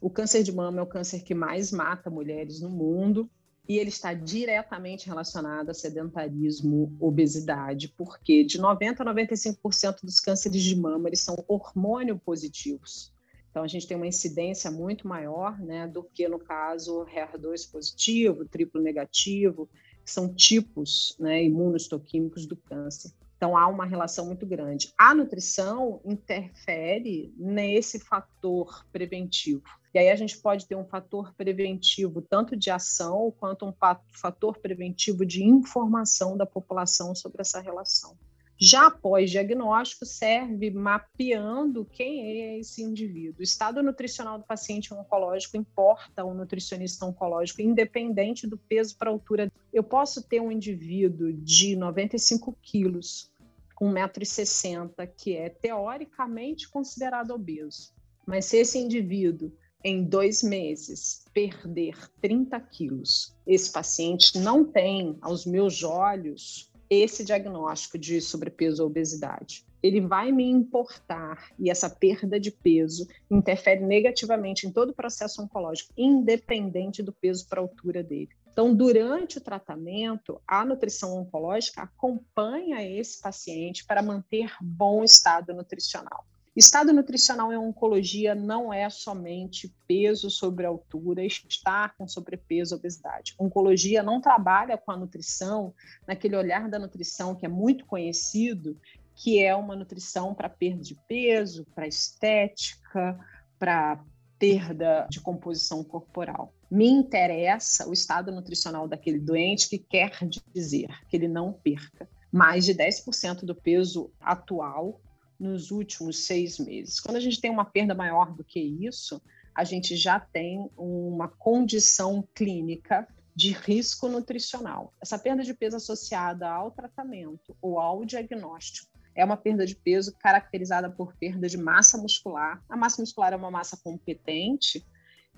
O 0.00 0.10
câncer 0.10 0.42
de 0.42 0.52
mama 0.52 0.80
é 0.80 0.82
o 0.82 0.86
câncer 0.86 1.22
que 1.22 1.34
mais 1.34 1.72
mata 1.72 2.10
mulheres 2.10 2.60
no 2.60 2.68
mundo 2.68 3.30
e 3.66 3.78
ele 3.78 3.88
está 3.88 4.12
diretamente 4.12 5.06
relacionado 5.06 5.70
a 5.70 5.74
sedentarismo, 5.74 6.94
obesidade, 7.00 7.88
porque 7.96 8.44
de 8.44 8.60
90 8.60 9.02
a 9.02 9.14
95% 9.14 10.02
dos 10.02 10.20
cânceres 10.20 10.62
de 10.62 10.76
mama 10.76 11.08
eles 11.08 11.20
são 11.20 11.42
hormônio 11.48 12.18
positivos. 12.18 13.13
Então 13.54 13.62
a 13.62 13.68
gente 13.68 13.86
tem 13.86 13.96
uma 13.96 14.08
incidência 14.08 14.68
muito 14.68 15.06
maior, 15.06 15.56
né, 15.60 15.86
do 15.86 16.02
que 16.02 16.26
no 16.26 16.40
caso 16.40 17.06
HER2 17.06 17.70
positivo, 17.70 18.44
triplo 18.44 18.82
negativo, 18.82 19.70
que 20.04 20.10
são 20.10 20.34
tipos, 20.34 21.16
né, 21.20 21.44
imunohistoquímicos 21.44 22.46
do 22.46 22.56
câncer. 22.56 23.12
Então, 23.36 23.56
há 23.56 23.68
uma 23.68 23.84
relação 23.84 24.26
muito 24.26 24.44
grande. 24.44 24.92
A 24.98 25.14
nutrição 25.14 26.00
interfere 26.04 27.32
nesse 27.36 28.00
fator 28.00 28.84
preventivo. 28.90 29.62
E 29.94 30.00
aí 30.00 30.10
a 30.10 30.16
gente 30.16 30.36
pode 30.38 30.66
ter 30.66 30.74
um 30.74 30.86
fator 30.86 31.32
preventivo 31.36 32.20
tanto 32.22 32.56
de 32.56 32.72
ação 32.72 33.32
quanto 33.38 33.66
um 33.66 33.72
fator 34.10 34.58
preventivo 34.58 35.24
de 35.24 35.44
informação 35.44 36.36
da 36.36 36.44
população 36.44 37.14
sobre 37.14 37.42
essa 37.42 37.60
relação. 37.60 38.16
Já 38.56 38.86
após 38.86 39.30
diagnóstico, 39.30 40.06
serve 40.06 40.70
mapeando 40.70 41.84
quem 41.84 42.22
é 42.22 42.58
esse 42.58 42.82
indivíduo. 42.82 43.40
O 43.40 43.42
estado 43.42 43.82
nutricional 43.82 44.38
do 44.38 44.44
paciente 44.44 44.94
oncológico 44.94 45.56
importa 45.56 46.22
ao 46.22 46.32
nutricionista 46.32 47.04
oncológico, 47.04 47.62
independente 47.62 48.46
do 48.46 48.56
peso 48.56 48.96
para 48.96 49.10
altura. 49.10 49.50
Eu 49.72 49.82
posso 49.82 50.22
ter 50.22 50.40
um 50.40 50.52
indivíduo 50.52 51.32
de 51.32 51.74
95 51.74 52.56
quilos, 52.62 53.32
com 53.74 53.92
1,60m, 53.92 55.10
que 55.16 55.36
é 55.36 55.48
teoricamente 55.48 56.68
considerado 56.68 57.32
obeso. 57.32 57.92
Mas 58.24 58.44
se 58.44 58.58
esse 58.58 58.78
indivíduo, 58.78 59.52
em 59.82 60.04
dois 60.04 60.44
meses, 60.44 61.24
perder 61.34 61.96
30 62.22 62.58
quilos, 62.60 63.36
esse 63.44 63.70
paciente 63.70 64.38
não 64.38 64.64
tem, 64.64 65.18
aos 65.20 65.44
meus 65.44 65.82
olhos, 65.82 66.72
esse 67.02 67.24
diagnóstico 67.24 67.98
de 67.98 68.20
sobrepeso 68.20 68.82
ou 68.82 68.88
obesidade. 68.88 69.64
Ele 69.82 70.00
vai 70.00 70.32
me 70.32 70.44
importar 70.44 71.50
e 71.58 71.70
essa 71.70 71.90
perda 71.90 72.40
de 72.40 72.50
peso 72.50 73.06
interfere 73.30 73.84
negativamente 73.84 74.66
em 74.66 74.72
todo 74.72 74.90
o 74.90 74.94
processo 74.94 75.42
oncológico, 75.42 75.92
independente 75.96 77.02
do 77.02 77.12
peso 77.12 77.46
para 77.48 77.60
a 77.60 77.62
altura 77.62 78.02
dele. 78.02 78.30
Então, 78.50 78.72
durante 78.72 79.38
o 79.38 79.40
tratamento, 79.40 80.40
a 80.46 80.64
nutrição 80.64 81.18
oncológica 81.18 81.82
acompanha 81.82 82.82
esse 82.82 83.20
paciente 83.20 83.84
para 83.84 84.00
manter 84.00 84.52
bom 84.62 85.02
estado 85.02 85.52
nutricional. 85.52 86.24
Estado 86.56 86.92
nutricional 86.92 87.52
em 87.52 87.56
oncologia 87.56 88.32
não 88.32 88.72
é 88.72 88.88
somente 88.88 89.74
peso 89.88 90.30
sobre 90.30 90.64
altura, 90.64 91.24
estar 91.24 91.96
com 91.96 92.06
sobrepeso, 92.06 92.76
obesidade. 92.76 93.34
Oncologia 93.38 94.04
não 94.04 94.20
trabalha 94.20 94.78
com 94.78 94.92
a 94.92 94.96
nutrição 94.96 95.74
naquele 96.06 96.36
olhar 96.36 96.68
da 96.68 96.78
nutrição 96.78 97.34
que 97.34 97.44
é 97.44 97.48
muito 97.48 97.84
conhecido, 97.86 98.78
que 99.16 99.42
é 99.42 99.54
uma 99.54 99.74
nutrição 99.74 100.32
para 100.32 100.48
perda 100.48 100.82
de 100.82 100.94
peso, 101.08 101.66
para 101.74 101.88
estética, 101.88 103.18
para 103.58 104.04
perda 104.38 105.08
de 105.10 105.20
composição 105.20 105.82
corporal. 105.82 106.52
Me 106.70 106.88
interessa 106.88 107.88
o 107.88 107.92
estado 107.92 108.30
nutricional 108.30 108.86
daquele 108.86 109.18
doente, 109.18 109.68
que 109.68 109.78
quer 109.78 110.12
dizer 110.52 110.88
que 111.08 111.16
ele 111.16 111.28
não 111.28 111.52
perca 111.52 112.08
mais 112.30 112.64
de 112.64 112.74
10% 112.74 113.44
do 113.44 113.54
peso 113.54 114.12
atual 114.20 115.00
nos 115.38 115.70
últimos 115.70 116.26
seis 116.26 116.58
meses. 116.58 117.00
Quando 117.00 117.16
a 117.16 117.20
gente 117.20 117.40
tem 117.40 117.50
uma 117.50 117.64
perda 117.64 117.94
maior 117.94 118.32
do 118.32 118.44
que 118.44 118.60
isso, 118.60 119.20
a 119.54 119.64
gente 119.64 119.96
já 119.96 120.18
tem 120.18 120.70
uma 120.76 121.28
condição 121.28 122.26
clínica 122.34 123.06
de 123.34 123.52
risco 123.52 124.08
nutricional. 124.08 124.92
Essa 125.00 125.18
perda 125.18 125.42
de 125.42 125.54
peso 125.54 125.76
associada 125.76 126.48
ao 126.48 126.70
tratamento 126.70 127.56
ou 127.60 127.78
ao 127.78 128.04
diagnóstico 128.04 128.94
é 129.14 129.24
uma 129.24 129.36
perda 129.36 129.64
de 129.64 129.76
peso 129.76 130.14
caracterizada 130.18 130.90
por 130.90 131.14
perda 131.16 131.48
de 131.48 131.56
massa 131.56 131.96
muscular. 131.96 132.62
A 132.68 132.76
massa 132.76 133.00
muscular 133.00 133.32
é 133.32 133.36
uma 133.36 133.50
massa 133.50 133.76
competente, 133.76 134.84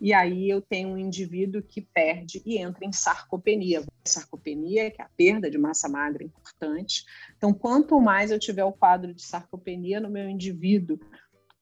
e 0.01 0.13
aí 0.13 0.49
eu 0.49 0.61
tenho 0.61 0.91
um 0.91 0.99
indivíduo 0.99 1.63
que 1.63 1.81
perde 1.81 2.43
e 2.45 2.59
entra 2.59 2.85
em 2.85 2.93
sarcopenia. 2.93 3.83
Sarcopenia, 4.05 4.91
que 4.91 5.01
é 5.01 5.05
a 5.05 5.11
perda 5.17 5.51
de 5.51 5.57
massa 5.57 5.89
magra 5.89 6.23
importante. 6.23 7.05
Então, 7.37 7.53
quanto 7.53 8.01
mais 8.01 8.31
eu 8.31 8.39
tiver 8.39 8.65
o 8.65 8.73
quadro 8.73 9.15
de 9.15 9.23
sarcopenia 9.23 9.99
no 9.99 10.11
meu 10.11 10.29
indivíduo 10.29 10.99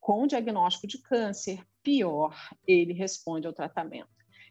com 0.01 0.27
diagnóstico 0.27 0.87
de 0.87 0.99
câncer, 0.99 1.61
pior 1.83 2.37
ele 2.67 2.93
responde 2.93 3.47
ao 3.47 3.53
tratamento. 3.53 4.09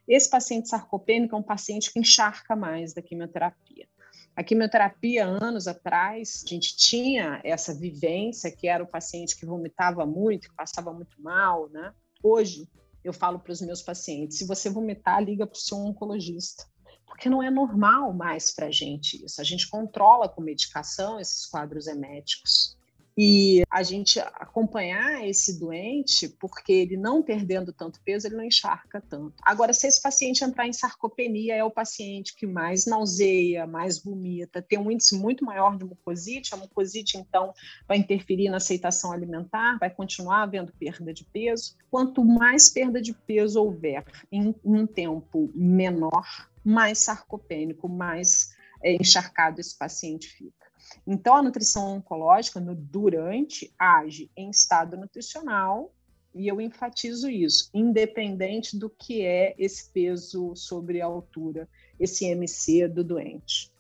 Esse 0.08 0.30
paciente 0.30 0.70
sarcopênico 0.70 1.36
é 1.36 1.40
um 1.40 1.44
paciente 1.44 1.92
que 1.92 2.00
encharca 2.00 2.56
mais 2.56 2.94
da 2.94 3.02
quimioterapia. 3.02 3.88
A 4.36 4.44
quimioterapia, 4.44 5.26
anos 5.26 5.68
atrás, 5.68 6.44
a 6.46 6.50
gente 6.50 6.76
tinha 6.76 7.40
essa 7.44 7.74
vivência 7.74 8.52
que 8.52 8.68
era 8.68 8.84
o 8.84 8.88
paciente 8.88 9.38
que 9.38 9.46
vomitava 9.46 10.06
muito, 10.06 10.50
que 10.50 10.56
passava 10.56 10.92
muito 10.92 11.22
mal, 11.22 11.70
né? 11.70 11.94
Hoje, 12.22 12.68
eu 13.04 13.14
falo 13.14 13.40
para 13.40 13.52
os 13.52 13.62
meus 13.62 13.82
pacientes: 13.82 14.38
se 14.38 14.46
você 14.46 14.70
vomitar, 14.70 15.24
liga 15.24 15.46
para 15.46 15.58
o 15.58 15.60
seu 15.60 15.78
oncologista 15.78 16.66
porque 17.14 17.30
não 17.30 17.44
é 17.44 17.50
normal 17.52 18.12
mais 18.12 18.50
para 18.50 18.66
a 18.66 18.72
gente 18.72 19.24
isso. 19.24 19.40
A 19.40 19.44
gente 19.44 19.70
controla 19.70 20.28
com 20.28 20.42
medicação 20.42 21.20
esses 21.20 21.46
quadros 21.46 21.86
eméticos. 21.86 22.76
E 23.18 23.62
a 23.70 23.84
gente 23.84 24.20
acompanhar 24.20 25.28
esse 25.28 25.60
doente, 25.60 26.28
porque 26.28 26.74
ele 26.74 26.98
não 26.98 27.22
perdendo 27.22 27.72
tanto 27.72 28.02
peso, 28.02 28.28
ele 28.28 28.36
não 28.36 28.44
encharca 28.44 29.02
tanto. 29.02 29.36
Agora, 29.44 29.72
se 29.72 29.88
esse 29.88 30.02
paciente 30.02 30.44
entrar 30.44 30.68
em 30.68 30.74
sarcopenia, 30.74 31.56
é 31.56 31.64
o 31.64 31.70
paciente 31.70 32.36
que 32.36 32.48
mais 32.48 32.86
nauseia, 32.86 33.68
mais 33.68 34.04
vomita, 34.04 34.62
tem 34.62 34.80
um 34.80 34.90
índice 34.90 35.16
muito 35.16 35.46
maior 35.46 35.78
de 35.78 35.86
mucosite, 35.86 36.54
a 36.54 36.58
mucosite, 36.58 37.18
então, 37.18 37.54
vai 37.88 37.98
interferir 37.98 38.50
na 38.50 38.58
aceitação 38.58 39.12
alimentar, 39.12 39.78
vai 39.80 39.90
continuar 39.90 40.44
havendo 40.44 40.74
perda 40.74 41.14
de 41.14 41.24
peso. 41.26 41.76
Quanto 41.92 42.26
mais 42.26 42.70
perda 42.70 43.00
de 43.00 43.14
peso 43.14 43.62
houver 43.62 44.04
em 44.32 44.56
um 44.64 44.88
tempo 44.88 45.52
menor, 45.54 46.50
mais 46.64 47.00
sarcopênico, 47.00 47.88
mais 47.88 48.56
é, 48.82 48.96
encharcado 48.96 49.60
esse 49.60 49.78
paciente 49.78 50.28
fica. 50.28 50.64
Então, 51.06 51.36
a 51.36 51.44
nutrição 51.44 51.96
oncológica, 51.96 52.60
no 52.60 52.76
durante, 52.76 53.74
age 53.78 54.30
em 54.36 54.50
estado 54.50 54.98
nutricional, 54.98 55.94
e 56.34 56.48
eu 56.48 56.60
enfatizo 56.60 57.30
isso, 57.30 57.70
independente 57.74 58.78
do 58.78 58.90
que 58.90 59.22
é 59.22 59.54
esse 59.58 59.90
peso 59.92 60.56
sobre 60.56 61.00
a 61.00 61.06
altura, 61.06 61.70
esse 62.00 62.26
MC 62.26 62.88
do 62.88 63.04
doente. 63.04 63.72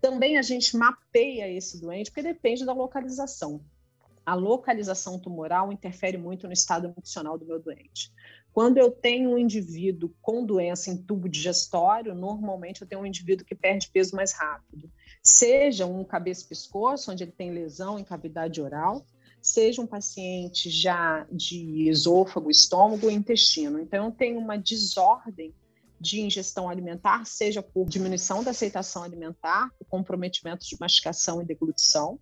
Também 0.00 0.38
a 0.38 0.42
gente 0.42 0.76
mapeia 0.76 1.50
esse 1.50 1.80
doente, 1.80 2.10
porque 2.10 2.22
depende 2.22 2.64
da 2.64 2.72
localização. 2.72 3.60
A 4.24 4.34
localização 4.34 5.18
tumoral 5.18 5.72
interfere 5.72 6.16
muito 6.16 6.46
no 6.46 6.52
estado 6.52 6.88
nutricional 6.88 7.38
do 7.38 7.46
meu 7.46 7.58
doente. 7.58 8.12
Quando 8.52 8.78
eu 8.78 8.90
tenho 8.90 9.30
um 9.30 9.38
indivíduo 9.38 10.14
com 10.20 10.44
doença 10.44 10.90
em 10.90 10.96
tubo 10.96 11.28
digestório, 11.28 12.14
normalmente 12.14 12.82
eu 12.82 12.88
tenho 12.88 13.02
um 13.02 13.06
indivíduo 13.06 13.46
que 13.46 13.54
perde 13.54 13.88
peso 13.88 14.14
mais 14.14 14.32
rápido. 14.32 14.90
Seja 15.30 15.84
um 15.84 16.02
cabeça-pescoço, 16.04 17.12
onde 17.12 17.22
ele 17.22 17.32
tem 17.32 17.50
lesão 17.50 17.98
em 17.98 18.02
cavidade 18.02 18.62
oral, 18.62 19.04
seja 19.42 19.82
um 19.82 19.86
paciente 19.86 20.70
já 20.70 21.26
de 21.30 21.86
esôfago, 21.86 22.50
estômago 22.50 23.10
intestino. 23.10 23.78
Então, 23.78 24.10
tenho 24.10 24.38
uma 24.38 24.56
desordem 24.56 25.54
de 26.00 26.22
ingestão 26.22 26.70
alimentar, 26.70 27.26
seja 27.26 27.62
por 27.62 27.86
diminuição 27.86 28.42
da 28.42 28.52
aceitação 28.52 29.02
alimentar, 29.02 29.70
comprometimento 29.90 30.66
de 30.66 30.78
mastigação 30.80 31.42
e 31.42 31.44
deglutição, 31.44 32.18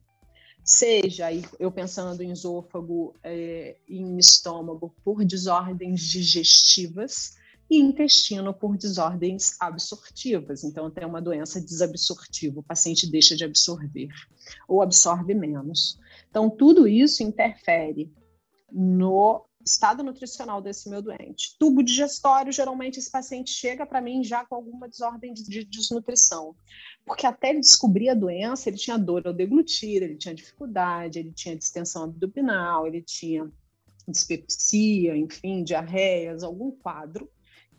seja 0.64 1.28
eu 1.60 1.70
pensando 1.70 2.24
em 2.24 2.32
esôfago 2.32 3.14
é, 3.22 3.76
e 3.86 3.98
em 3.98 4.18
estômago 4.18 4.92
por 5.04 5.24
desordens 5.24 6.00
digestivas 6.00 7.36
e 7.68 7.78
intestino 7.78 8.54
por 8.54 8.76
desordens 8.76 9.56
absortivas. 9.60 10.64
Então, 10.64 10.90
tem 10.90 11.04
uma 11.04 11.20
doença 11.20 11.60
desabsortiva, 11.60 12.60
o 12.60 12.62
paciente 12.62 13.10
deixa 13.10 13.36
de 13.36 13.44
absorver 13.44 14.08
ou 14.68 14.82
absorve 14.82 15.34
menos. 15.34 15.98
Então, 16.30 16.48
tudo 16.48 16.86
isso 16.86 17.22
interfere 17.22 18.12
no 18.70 19.44
estado 19.64 20.02
nutricional 20.04 20.62
desse 20.62 20.88
meu 20.88 21.02
doente. 21.02 21.56
Tubo 21.58 21.82
digestório, 21.82 22.52
geralmente 22.52 22.98
esse 22.98 23.10
paciente 23.10 23.50
chega 23.50 23.84
para 23.84 24.00
mim 24.00 24.22
já 24.22 24.44
com 24.44 24.54
alguma 24.54 24.88
desordem 24.88 25.34
de 25.34 25.64
desnutrição. 25.64 26.54
Porque 27.04 27.26
até 27.26 27.50
ele 27.50 27.60
descobrir 27.60 28.08
a 28.08 28.14
doença, 28.14 28.68
ele 28.68 28.76
tinha 28.76 28.96
dor 28.96 29.26
ao 29.26 29.32
deglutir, 29.32 30.02
ele 30.02 30.16
tinha 30.16 30.34
dificuldade, 30.34 31.18
ele 31.18 31.32
tinha 31.32 31.56
distensão 31.56 32.04
abdominal, 32.04 32.86
ele 32.86 33.02
tinha 33.02 33.50
dispepsia, 34.06 35.16
enfim, 35.16 35.64
diarreias, 35.64 36.44
algum 36.44 36.70
quadro 36.70 37.28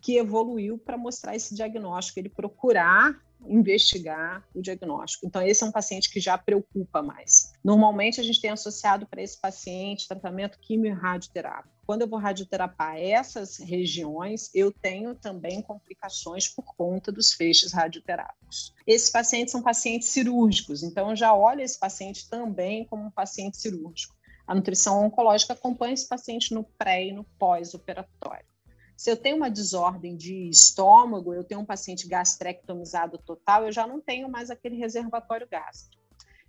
que 0.00 0.16
evoluiu 0.16 0.78
para 0.78 0.96
mostrar 0.96 1.34
esse 1.34 1.54
diagnóstico, 1.54 2.18
ele 2.18 2.28
procurar 2.28 3.20
investigar 3.46 4.44
o 4.54 4.60
diagnóstico. 4.60 5.26
Então, 5.26 5.42
esse 5.42 5.62
é 5.62 5.66
um 5.66 5.72
paciente 5.72 6.10
que 6.10 6.20
já 6.20 6.36
preocupa 6.36 7.02
mais. 7.02 7.52
Normalmente, 7.62 8.20
a 8.20 8.24
gente 8.24 8.40
tem 8.40 8.50
associado 8.50 9.06
para 9.06 9.22
esse 9.22 9.38
paciente 9.40 10.08
tratamento 10.08 10.58
quimio 10.58 10.94
radioterápico. 10.94 11.76
Quando 11.86 12.02
eu 12.02 12.08
vou 12.08 12.18
radioterapar 12.18 12.98
essas 12.98 13.56
regiões, 13.56 14.50
eu 14.54 14.70
tenho 14.70 15.14
também 15.14 15.62
complicações 15.62 16.46
por 16.46 16.74
conta 16.76 17.10
dos 17.10 17.32
feixes 17.32 17.72
radioterápicos. 17.72 18.74
Esses 18.86 19.08
pacientes 19.08 19.52
são 19.52 19.62
pacientes 19.62 20.08
cirúrgicos, 20.08 20.82
então 20.82 21.10
eu 21.10 21.16
já 21.16 21.32
olho 21.32 21.62
esse 21.62 21.78
paciente 21.78 22.28
também 22.28 22.84
como 22.84 23.04
um 23.04 23.10
paciente 23.10 23.56
cirúrgico. 23.56 24.14
A 24.46 24.54
nutrição 24.54 25.04
oncológica 25.04 25.54
acompanha 25.54 25.94
esse 25.94 26.08
paciente 26.08 26.52
no 26.52 26.64
pré 26.64 27.06
e 27.06 27.12
no 27.12 27.24
pós-operatório. 27.38 28.44
Se 28.98 29.12
eu 29.12 29.16
tenho 29.16 29.36
uma 29.36 29.48
desordem 29.48 30.16
de 30.16 30.48
estômago, 30.48 31.32
eu 31.32 31.44
tenho 31.44 31.60
um 31.60 31.64
paciente 31.64 32.08
gastrectomizado 32.08 33.16
total, 33.16 33.64
eu 33.64 33.70
já 33.70 33.86
não 33.86 34.00
tenho 34.00 34.28
mais 34.28 34.50
aquele 34.50 34.74
reservatório 34.74 35.46
gástrico. 35.48 36.02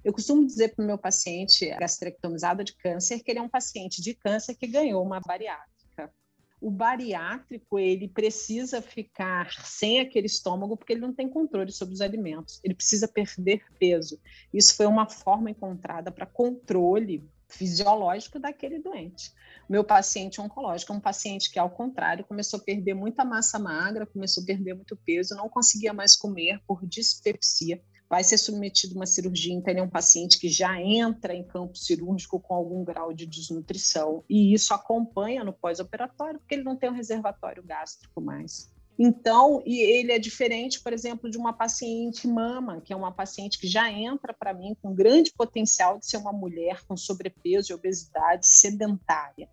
Eu 0.03 0.12
costumo 0.12 0.48
dizer 0.48 0.74
para 0.74 0.84
o 0.84 0.88
meu 0.88 0.98
paciente 0.98 1.70
gastrectomizado 1.79 2.63
de 2.63 2.75
câncer 2.75 3.20
que 3.20 3.29
ele 3.29 3.38
é 3.38 3.41
um 3.44 3.48
paciente 3.48 4.01
de 4.01 4.15
câncer 4.15 4.56
que 4.56 4.65
ganhou 4.65 5.03
uma 5.03 5.20
bariátrica. 5.20 6.12
O 6.60 6.72
bariátrico, 6.72 7.77
ele 7.77 8.08
precisa 8.08 8.82
ficar 8.82 9.51
sem 9.63 10.00
aquele 10.00 10.25
estômago 10.25 10.75
porque 10.75 10.94
ele 10.94 11.01
não 11.01 11.13
tem 11.13 11.29
controle 11.29 11.72
sobre 11.72 11.94
os 11.94 12.01
alimentos. 12.01 12.60
Ele 12.63 12.74
precisa 12.74 13.08
perder 13.08 13.63
peso. 13.77 14.20
Isso 14.51 14.75
foi 14.75 14.88
uma 14.88 15.08
forma 15.08 15.51
encontrada 15.51 16.12
para 16.12 16.25
controle 16.25 17.29
fisiológico 17.50 18.39
daquele 18.39 18.79
doente. 18.79 19.34
Meu 19.68 19.84
paciente 19.84 20.39
oncológico 20.39 20.94
é 20.94 20.96
um 20.96 21.00
paciente 21.00 21.51
que, 21.51 21.60
ao 21.60 21.70
contrário, 21.70 22.25
começou 22.25 22.60
a 22.60 22.63
perder 22.63 22.94
muita 22.94 23.25
massa 23.25 23.60
magra, 23.60 24.06
começou 24.06 24.44
a 24.44 24.46
perder 24.46 24.75
muito 24.75 24.96
peso, 24.96 25.36
não 25.36 25.50
conseguia 25.50 25.94
mais 25.94 26.15
comer 26.15 26.62
por 26.65 26.86
dispepsia. 26.86 27.82
Vai 28.08 28.24
ser 28.24 28.39
submetido 28.39 28.96
a 28.96 28.98
uma 28.98 29.06
cirurgia, 29.06 29.53
então 29.53 29.72
ele 29.72 29.82
é 29.82 29.84
um 29.84 29.89
paciente 29.89 30.39
que 30.39 30.50
já 30.50 30.82
entra 30.82 31.36
em 31.36 31.44
campo 31.44 31.77
cirúrgico 31.77 32.39
com 32.39 32.56
algum 32.56 32.84
grau 32.84 33.13
de 33.13 33.27
desnutrição, 33.27 34.24
e 34.27 34.51
isso 34.51 34.74
acompanha 34.74 35.44
no 35.44 35.53
pós-operatório, 35.53 36.39
porque 36.39 36.56
ele 36.56 36.63
não 36.63 36.75
tem 36.75 36.89
um 36.89 36.96
reservatório 36.96 37.62
gástrico 37.62 38.20
mais. 38.20 38.72
Então, 39.01 39.63
e 39.65 39.79
ele 39.79 40.12
é 40.12 40.20
diferente, 40.20 40.82
por 40.82 40.91
exemplo, 40.91 41.32
de 41.32 41.38
uma 41.38 41.53
paciente 41.53 42.27
mama, 42.27 42.82
que 42.82 42.91
é 42.91 42.96
uma 42.96 43.13
paciente 43.13 43.58
que 43.58 43.65
já 43.65 43.89
entra 43.89 44.34
para 44.34 44.53
mim 44.53 44.75
com 44.82 44.94
grande 44.94 45.32
potencial 45.32 45.98
de 45.98 46.06
ser 46.06 46.18
uma 46.18 46.34
mulher 46.34 46.84
com 46.86 46.98
sobrepeso 46.98 47.72
e 47.72 47.75
obesidade 47.75 48.46
sedentária. 48.46 49.48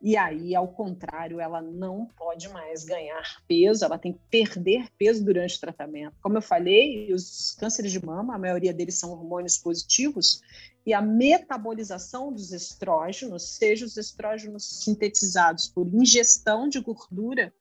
E 0.00 0.16
aí, 0.16 0.54
ao 0.54 0.68
contrário, 0.68 1.40
ela 1.40 1.60
não 1.60 2.06
pode 2.16 2.48
mais 2.50 2.84
ganhar 2.84 3.42
peso, 3.48 3.84
ela 3.84 3.98
tem 3.98 4.12
que 4.12 4.20
perder 4.30 4.88
peso 4.96 5.24
durante 5.24 5.56
o 5.56 5.60
tratamento. 5.60 6.14
Como 6.22 6.36
eu 6.36 6.42
falei, 6.42 7.12
os 7.12 7.56
cânceres 7.58 7.90
de 7.90 8.06
mama, 8.06 8.36
a 8.36 8.38
maioria 8.38 8.72
deles 8.72 8.96
são 8.96 9.10
hormônios 9.10 9.58
positivos, 9.58 10.40
e 10.86 10.94
a 10.94 11.02
metabolização 11.02 12.32
dos 12.32 12.52
estrógenos, 12.52 13.56
seja 13.56 13.84
os 13.84 13.96
estrógenos 13.96 14.84
sintetizados 14.84 15.66
por 15.66 15.88
ingestão 15.88 16.68
de 16.68 16.78
gordura 16.78 17.52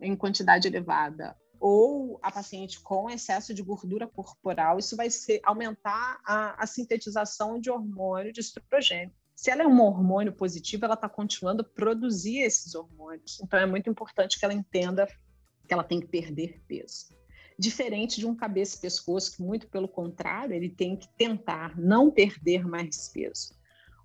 em 0.00 0.16
quantidade 0.16 0.68
elevada 0.68 1.36
ou 1.60 2.18
a 2.22 2.30
paciente 2.30 2.80
com 2.80 3.10
excesso 3.10 3.52
de 3.52 3.62
gordura 3.62 4.06
corporal, 4.06 4.78
isso 4.78 4.96
vai 4.96 5.10
ser 5.10 5.40
aumentar 5.42 6.20
a, 6.24 6.62
a 6.62 6.66
sintetização 6.66 7.58
de 7.58 7.70
hormônio 7.70 8.32
de 8.32 8.40
estrogênio. 8.40 9.12
Se 9.34 9.50
ela 9.50 9.62
é 9.62 9.66
um 9.66 9.80
hormônio 9.80 10.32
positivo, 10.32 10.84
ela 10.84 10.94
está 10.94 11.08
continuando 11.08 11.62
a 11.62 11.64
produzir 11.64 12.38
esses 12.38 12.74
hormônios. 12.74 13.40
Então 13.40 13.58
é 13.58 13.66
muito 13.66 13.88
importante 13.88 14.38
que 14.38 14.44
ela 14.44 14.54
entenda 14.54 15.06
que 15.66 15.74
ela 15.74 15.84
tem 15.84 16.00
que 16.00 16.06
perder 16.06 16.62
peso. 16.66 17.16
Diferente 17.58 18.20
de 18.20 18.26
um 18.26 18.34
cabeça 18.34 18.76
e 18.76 18.80
pescoço, 18.80 19.36
que 19.36 19.42
muito 19.42 19.68
pelo 19.68 19.88
contrário, 19.88 20.54
ele 20.54 20.68
tem 20.68 20.96
que 20.96 21.08
tentar 21.16 21.76
não 21.76 22.10
perder 22.10 22.66
mais 22.66 23.08
peso. 23.08 23.57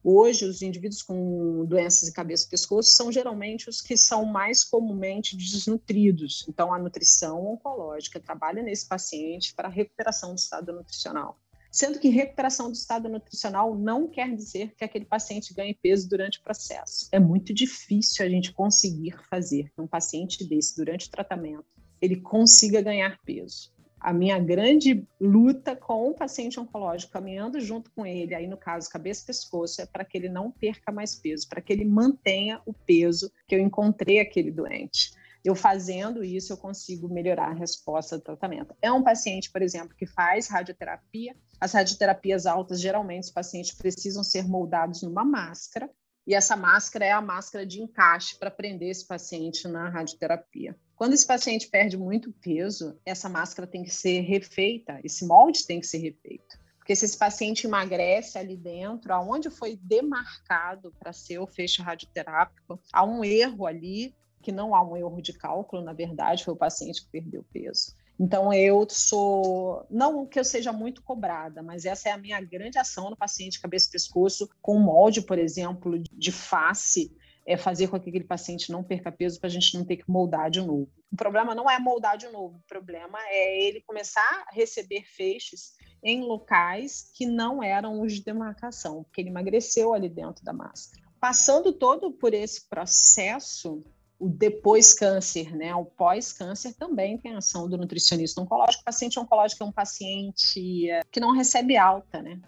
Hoje, 0.05 0.43
os 0.43 0.61
indivíduos 0.61 1.01
com 1.01 1.63
doenças 1.65 2.09
de 2.09 2.13
cabeça 2.13 2.45
e 2.45 2.49
pescoço 2.49 2.91
são 2.91 3.09
geralmente 3.09 3.69
os 3.69 3.79
que 3.79 3.95
são 3.95 4.25
mais 4.25 4.61
comumente 4.61 5.37
desnutridos. 5.37 6.45
Então, 6.49 6.73
a 6.73 6.77
nutrição 6.77 7.47
oncológica 7.47 8.19
trabalha 8.19 8.61
nesse 8.61 8.85
paciente 8.85 9.55
para 9.55 9.69
a 9.69 9.71
recuperação 9.71 10.35
do 10.35 10.37
estado 10.37 10.73
nutricional. 10.73 11.39
Sendo 11.71 11.99
que 11.99 12.09
recuperação 12.09 12.67
do 12.67 12.75
estado 12.75 13.07
nutricional 13.07 13.75
não 13.75 14.07
quer 14.07 14.35
dizer 14.35 14.75
que 14.75 14.83
aquele 14.83 15.05
paciente 15.05 15.53
ganhe 15.53 15.73
peso 15.73 16.07
durante 16.09 16.37
o 16.37 16.43
processo. 16.43 17.07
É 17.09 17.19
muito 17.19 17.53
difícil 17.53 18.25
a 18.25 18.29
gente 18.29 18.51
conseguir 18.51 19.15
fazer 19.29 19.71
que 19.73 19.81
um 19.81 19.87
paciente 19.87 20.43
desse, 20.43 20.75
durante 20.75 21.07
o 21.07 21.11
tratamento, 21.11 21.65
ele 22.01 22.17
consiga 22.17 22.81
ganhar 22.81 23.17
peso 23.25 23.72
a 24.03 24.11
minha 24.11 24.37
grande 24.37 25.07
luta 25.19 25.77
com 25.77 26.09
o 26.09 26.13
paciente 26.13 26.59
oncológico, 26.59 27.13
caminhando 27.13 27.61
junto 27.61 27.89
com 27.91 28.05
ele, 28.05 28.35
aí 28.35 28.45
no 28.45 28.57
caso 28.57 28.89
cabeça 28.89 29.23
e 29.23 29.27
pescoço, 29.27 29.81
é 29.81 29.85
para 29.85 30.03
que 30.03 30.17
ele 30.17 30.27
não 30.27 30.51
perca 30.51 30.91
mais 30.91 31.15
peso, 31.15 31.47
para 31.47 31.61
que 31.61 31.71
ele 31.71 31.85
mantenha 31.85 32.61
o 32.65 32.73
peso 32.73 33.31
que 33.47 33.55
eu 33.55 33.59
encontrei 33.59 34.19
aquele 34.19 34.51
doente. 34.51 35.13
eu 35.45 35.55
fazendo 35.55 36.23
isso, 36.23 36.53
eu 36.53 36.57
consigo 36.57 37.07
melhorar 37.07 37.49
a 37.49 37.53
resposta 37.53 38.17
do 38.17 38.23
tratamento. 38.23 38.75
É 38.81 38.91
um 38.91 39.03
paciente, 39.03 39.51
por 39.51 39.61
exemplo, 39.61 39.95
que 39.95 40.05
faz 40.05 40.47
radioterapia. 40.47 41.35
As 41.59 41.73
radioterapias 41.73 42.45
altas, 42.45 42.79
geralmente, 42.79 43.25
os 43.25 43.31
pacientes 43.31 43.73
precisam 43.73 44.23
ser 44.23 44.47
moldados 44.47 45.01
numa 45.01 45.23
máscara, 45.23 45.89
e 46.25 46.33
essa 46.33 46.55
máscara 46.55 47.05
é 47.05 47.11
a 47.11 47.21
máscara 47.21 47.65
de 47.65 47.81
encaixe 47.81 48.37
para 48.37 48.49
prender 48.49 48.89
esse 48.89 49.05
paciente 49.05 49.67
na 49.67 49.89
radioterapia. 49.89 50.75
Quando 51.03 51.15
esse 51.15 51.27
paciente 51.27 51.67
perde 51.67 51.97
muito 51.97 52.31
peso, 52.31 52.97
essa 53.05 53.27
máscara 53.27 53.67
tem 53.67 53.83
que 53.83 53.93
ser 53.93 54.21
refeita, 54.21 55.01
esse 55.03 55.27
molde 55.27 55.67
tem 55.67 55.81
que 55.81 55.85
ser 55.85 55.97
refeito. 55.97 56.57
Porque 56.77 56.95
se 56.95 57.03
esse 57.03 57.17
paciente 57.17 57.67
emagrece 57.67 58.37
ali 58.37 58.55
dentro, 58.55 59.13
aonde 59.13 59.49
foi 59.49 59.77
demarcado 59.83 60.93
para 60.97 61.11
ser 61.11 61.39
o 61.39 61.45
fecho 61.45 61.83
radioterápico, 61.83 62.79
há 62.93 63.03
um 63.03 63.21
erro 63.21 63.67
ali, 63.67 64.15
que 64.41 64.49
não 64.49 64.73
há 64.73 64.81
um 64.81 64.95
erro 64.95 65.21
de 65.21 65.33
cálculo, 65.33 65.83
na 65.83 65.91
verdade, 65.91 66.45
foi 66.45 66.53
o 66.53 66.57
paciente 66.57 67.01
que 67.01 67.11
perdeu 67.11 67.43
peso. 67.51 67.93
Então, 68.17 68.53
eu 68.53 68.87
sou, 68.89 69.85
não 69.89 70.25
que 70.25 70.39
eu 70.39 70.45
seja 70.45 70.71
muito 70.71 71.03
cobrada, 71.03 71.61
mas 71.61 71.83
essa 71.83 72.07
é 72.07 72.11
a 72.13 72.17
minha 72.17 72.39
grande 72.39 72.77
ação 72.77 73.09
no 73.09 73.17
paciente 73.17 73.59
cabeça 73.59 73.89
e 73.89 73.91
pescoço, 73.91 74.49
com 74.61 74.79
molde, 74.79 75.21
por 75.21 75.37
exemplo, 75.37 75.99
de 75.99 76.31
face, 76.31 77.13
é 77.45 77.57
fazer 77.57 77.87
com 77.87 77.99
que 77.99 78.09
aquele 78.09 78.23
paciente 78.23 78.71
não 78.71 78.83
perca 78.83 79.11
peso 79.11 79.39
para 79.39 79.47
a 79.47 79.51
gente 79.51 79.77
não 79.77 79.85
ter 79.85 79.97
que 79.97 80.09
moldar 80.09 80.49
de 80.49 80.61
novo. 80.61 80.89
O 81.11 81.15
problema 81.15 81.53
não 81.53 81.69
é 81.69 81.77
moldar 81.79 82.17
de 82.17 82.27
novo, 82.29 82.57
o 82.57 82.67
problema 82.67 83.19
é 83.27 83.63
ele 83.63 83.81
começar 83.81 84.45
a 84.47 84.53
receber 84.53 85.03
feixes 85.05 85.73
em 86.01 86.21
locais 86.21 87.11
que 87.13 87.25
não 87.25 87.63
eram 87.63 88.01
os 88.01 88.13
de 88.13 88.23
demarcação, 88.23 89.03
porque 89.03 89.21
ele 89.21 89.29
emagreceu 89.29 89.93
ali 89.93 90.09
dentro 90.09 90.43
da 90.43 90.53
máscara. 90.53 91.03
Passando 91.19 91.71
todo 91.71 92.11
por 92.11 92.33
esse 92.33 92.67
processo, 92.67 93.83
o 94.19 94.27
depois 94.27 94.93
câncer, 94.93 95.55
né? 95.55 95.73
O 95.75 95.85
pós-câncer 95.85 96.73
também 96.75 97.17
tem 97.17 97.35
ação 97.35 97.69
do 97.69 97.77
nutricionista 97.77 98.41
oncológico. 98.41 98.81
O 98.81 98.85
paciente 98.85 99.19
oncológico 99.19 99.63
é 99.63 99.65
um 99.65 99.71
paciente 99.71 100.89
eh, 100.89 101.01
que 101.11 101.19
não 101.19 101.31
recebe 101.31 101.77
alta, 101.77 102.21
né? 102.21 102.39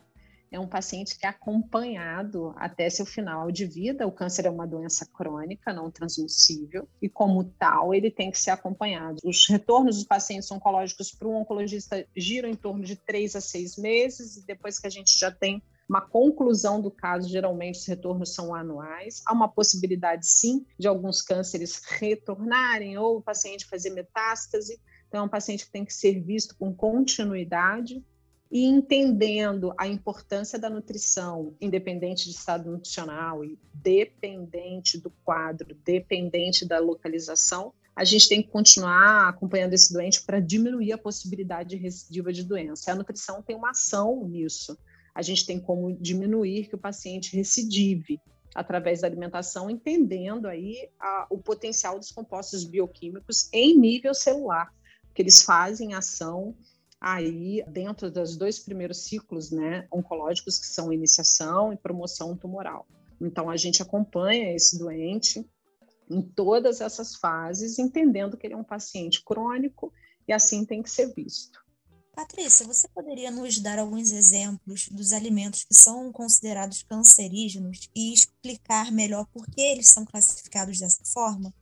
É 0.56 0.60
um 0.60 0.70
paciente 0.70 1.20
que 1.20 1.26
é 1.26 1.30
acompanhado 1.30 2.54
até 2.56 2.90
seu 2.90 3.06
final 3.06 3.52
de 3.52 3.66
vida. 3.66 4.08
O 4.08 4.12
câncer 4.12 4.46
é 4.46 4.50
uma 4.50 4.66
doença 4.66 5.06
crônica, 5.06 5.74
não 5.74 5.92
transmissível, 5.92 6.88
e 7.02 7.10
como 7.10 7.44
tal, 7.44 7.94
ele 7.94 8.10
tem 8.10 8.32
que 8.32 8.40
ser 8.40 8.52
acompanhado. 8.52 9.18
Os 9.26 9.50
retornos 9.50 9.98
dos 9.98 10.06
pacientes 10.06 10.50
oncológicos 10.50 11.12
para 11.12 11.28
um 11.28 11.36
oncologista 11.36 12.08
giram 12.16 12.48
em 12.48 12.56
torno 12.56 12.86
de 12.86 12.96
três 12.96 13.36
a 13.36 13.42
seis 13.42 13.76
meses, 13.76 14.38
e 14.38 14.46
depois 14.46 14.80
que 14.80 14.88
a 14.88 14.90
gente 14.90 15.20
já 15.20 15.30
tem 15.30 15.62
uma 15.90 16.00
conclusão 16.00 16.82
do 16.82 16.90
caso, 16.90 17.28
geralmente 17.28 17.80
os 17.80 17.86
retornos 17.86 18.34
são 18.34 18.56
anuais. 18.56 19.22
Há 19.28 19.34
uma 19.34 19.50
possibilidade, 19.50 20.26
sim, 20.26 20.66
de 20.80 20.88
alguns 20.88 21.22
cânceres 21.22 21.82
retornarem 22.00 22.98
ou 22.98 23.18
o 23.18 23.22
paciente 23.22 23.66
fazer 23.66 23.90
metástase. 23.90 24.80
Então, 25.10 25.20
é 25.20 25.24
um 25.26 25.30
paciente 25.30 25.66
que 25.66 25.72
tem 25.74 25.84
que 25.84 25.94
ser 25.94 26.22
visto 26.22 26.56
com 26.58 26.74
continuidade 26.74 28.02
e 28.56 28.64
entendendo 28.64 29.74
a 29.78 29.86
importância 29.86 30.58
da 30.58 30.70
nutrição, 30.70 31.54
independente 31.60 32.24
de 32.24 32.32
estado 32.32 32.72
nutricional 32.72 33.44
e 33.44 33.60
dependente 33.74 34.98
do 34.98 35.12
quadro, 35.26 35.76
dependente 35.84 36.66
da 36.66 36.80
localização, 36.80 37.74
a 37.94 38.06
gente 38.06 38.30
tem 38.30 38.42
que 38.42 38.50
continuar 38.50 39.28
acompanhando 39.28 39.74
esse 39.74 39.92
doente 39.92 40.24
para 40.24 40.40
diminuir 40.40 40.94
a 40.94 40.98
possibilidade 40.98 41.72
de 41.72 41.76
recidiva 41.76 42.32
de 42.32 42.44
doença. 42.44 42.92
A 42.92 42.96
nutrição 42.96 43.42
tem 43.42 43.58
uma 43.58 43.72
ação 43.72 44.26
nisso 44.26 44.78
a 45.16 45.22
gente 45.22 45.46
tem 45.46 45.58
como 45.58 45.96
diminuir 45.96 46.68
que 46.68 46.76
o 46.76 46.78
paciente 46.78 47.38
recidive 47.38 48.20
através 48.54 49.00
da 49.00 49.08
alimentação, 49.08 49.70
entendendo 49.70 50.46
aí 50.46 50.90
a, 51.00 51.26
o 51.30 51.38
potencial 51.38 51.98
dos 51.98 52.12
compostos 52.12 52.66
bioquímicos 52.66 53.50
em 53.54 53.80
nível 53.80 54.14
celular, 54.14 54.74
que 55.14 55.22
eles 55.22 55.42
fazem 55.42 55.94
ação 55.94 56.54
aí 57.06 57.64
dentro 57.68 58.10
dos 58.10 58.36
dois 58.36 58.58
primeiros 58.58 59.04
ciclos, 59.04 59.52
né, 59.52 59.88
oncológicos 59.94 60.58
que 60.58 60.66
são 60.66 60.92
iniciação 60.92 61.72
e 61.72 61.78
promoção 61.78 62.36
tumoral. 62.36 62.88
Então 63.22 63.48
a 63.48 63.56
gente 63.56 63.80
acompanha 63.80 64.56
esse 64.56 64.80
doente 64.80 65.48
em 66.10 66.24
todas 66.24 66.82
essas 66.82 67.16
fases, 67.16 67.78
entendendo 67.78 68.36
que 68.36 68.48
ele 68.48 68.56
é 68.56 68.58
um 68.58 68.64
paciente 68.64 69.24
crônico 69.24 69.94
e 70.28 70.34
assim 70.34 70.66
tem 70.66 70.82
que 70.82 70.90
ser 70.90 71.14
visto. 71.14 71.64
Patrícia, 72.16 72.66
você 72.66 72.88
poderia 72.88 73.30
nos 73.30 73.60
dar 73.60 73.78
alguns 73.78 74.12
exemplos 74.12 74.90
dos 74.90 75.14
alimentos 75.14 75.64
que 75.64 75.76
são 75.76 76.12
considerados 76.12 76.82
cancerígenos 76.82 77.88
e 77.96 78.14
explicar 78.14 78.92
melhor 78.92 79.28
por 79.28 79.46
que 79.46 79.62
eles 79.62 79.90
são 79.90 80.06
classificados 80.06 80.80
dessa 80.80 81.06
forma? 81.06 81.54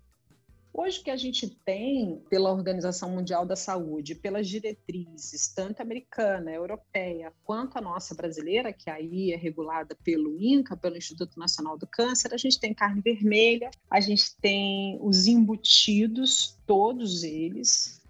Hoje 0.76 1.04
que 1.04 1.12
a 1.12 1.16
gente 1.16 1.48
tem 1.48 2.20
pela 2.32 2.52
Organização 2.52 3.12
Mundial 3.12 3.46
da 3.46 3.56
Saúde, 3.56 4.16
pelas 4.16 4.48
diretrizes, 4.48 5.48
tanto 5.54 5.84
americana, 5.84 6.52
europeia, 6.52 7.32
quanto 7.44 7.78
a 7.78 7.82
nossa 7.82 8.16
brasileira, 8.16 8.74
que 8.74 8.90
aí 8.90 9.32
é 9.32 9.36
regulada 9.36 9.96
pelo 10.04 10.36
INCA, 10.42 10.76
pelo 10.76 10.98
Instituto 10.98 11.38
Nacional 11.38 11.78
do 11.78 11.86
Câncer, 11.86 12.34
a 12.34 12.38
gente 12.38 12.60
tem 12.60 12.74
carne 12.74 13.02
vermelha, 13.02 13.70
a 13.88 14.02
gente 14.02 14.36
tem 14.42 14.98
os 15.00 15.28
embutidos, 15.28 16.60
todos 16.66 17.22
eles, 17.24 18.03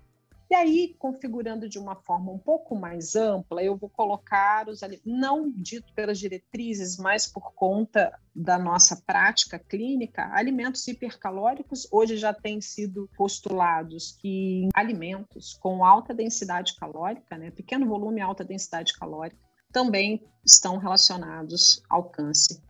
e 0.53 0.55
aí, 0.55 0.95
configurando 0.99 1.67
de 1.67 1.79
uma 1.79 1.95
forma 1.95 2.31
um 2.31 2.37
pouco 2.37 2.75
mais 2.75 3.15
ampla, 3.15 3.63
eu 3.63 3.75
vou 3.75 3.89
colocar 3.89 4.69
os 4.69 4.81
não 5.03 5.51
dito 5.51 5.91
pelas 5.95 6.19
diretrizes, 6.19 6.95
mas 6.95 7.25
por 7.25 7.55
conta 7.55 8.15
da 8.35 8.59
nossa 8.59 9.01
prática 9.03 9.57
clínica, 9.57 10.29
alimentos 10.31 10.87
hipercalóricos 10.87 11.87
hoje 11.91 12.17
já 12.17 12.31
têm 12.31 12.61
sido 12.61 13.09
postulados 13.17 14.15
que 14.21 14.69
alimentos 14.75 15.55
com 15.55 15.83
alta 15.83 16.13
densidade 16.13 16.75
calórica, 16.75 17.35
né, 17.35 17.49
pequeno 17.49 17.87
volume 17.87 18.21
alta 18.21 18.43
densidade 18.43 18.93
calórica, 18.93 19.41
também 19.71 20.23
estão 20.45 20.77
relacionados 20.77 21.81
ao 21.89 22.11
câncer. 22.11 22.61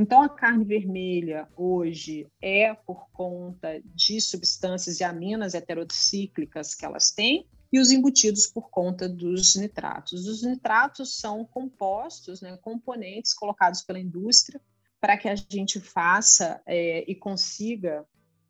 Então, 0.00 0.22
a 0.22 0.28
carne 0.28 0.64
vermelha 0.64 1.48
hoje 1.56 2.28
é 2.40 2.72
por 2.72 3.10
conta 3.10 3.82
de 3.84 4.20
substâncias 4.20 5.00
e 5.00 5.04
aminas 5.04 5.54
heterocíclicas 5.54 6.72
que 6.72 6.84
elas 6.84 7.10
têm, 7.10 7.48
e 7.72 7.80
os 7.80 7.90
embutidos 7.90 8.46
por 8.46 8.70
conta 8.70 9.08
dos 9.08 9.56
nitratos. 9.56 10.28
Os 10.28 10.44
nitratos 10.44 11.18
são 11.18 11.44
compostos, 11.44 12.40
né, 12.40 12.56
componentes 12.58 13.34
colocados 13.34 13.82
pela 13.82 13.98
indústria 13.98 14.60
para 15.00 15.16
que 15.16 15.28
a 15.28 15.34
gente 15.34 15.80
faça 15.80 16.62
é, 16.64 17.04
e 17.10 17.16
consiga 17.16 18.06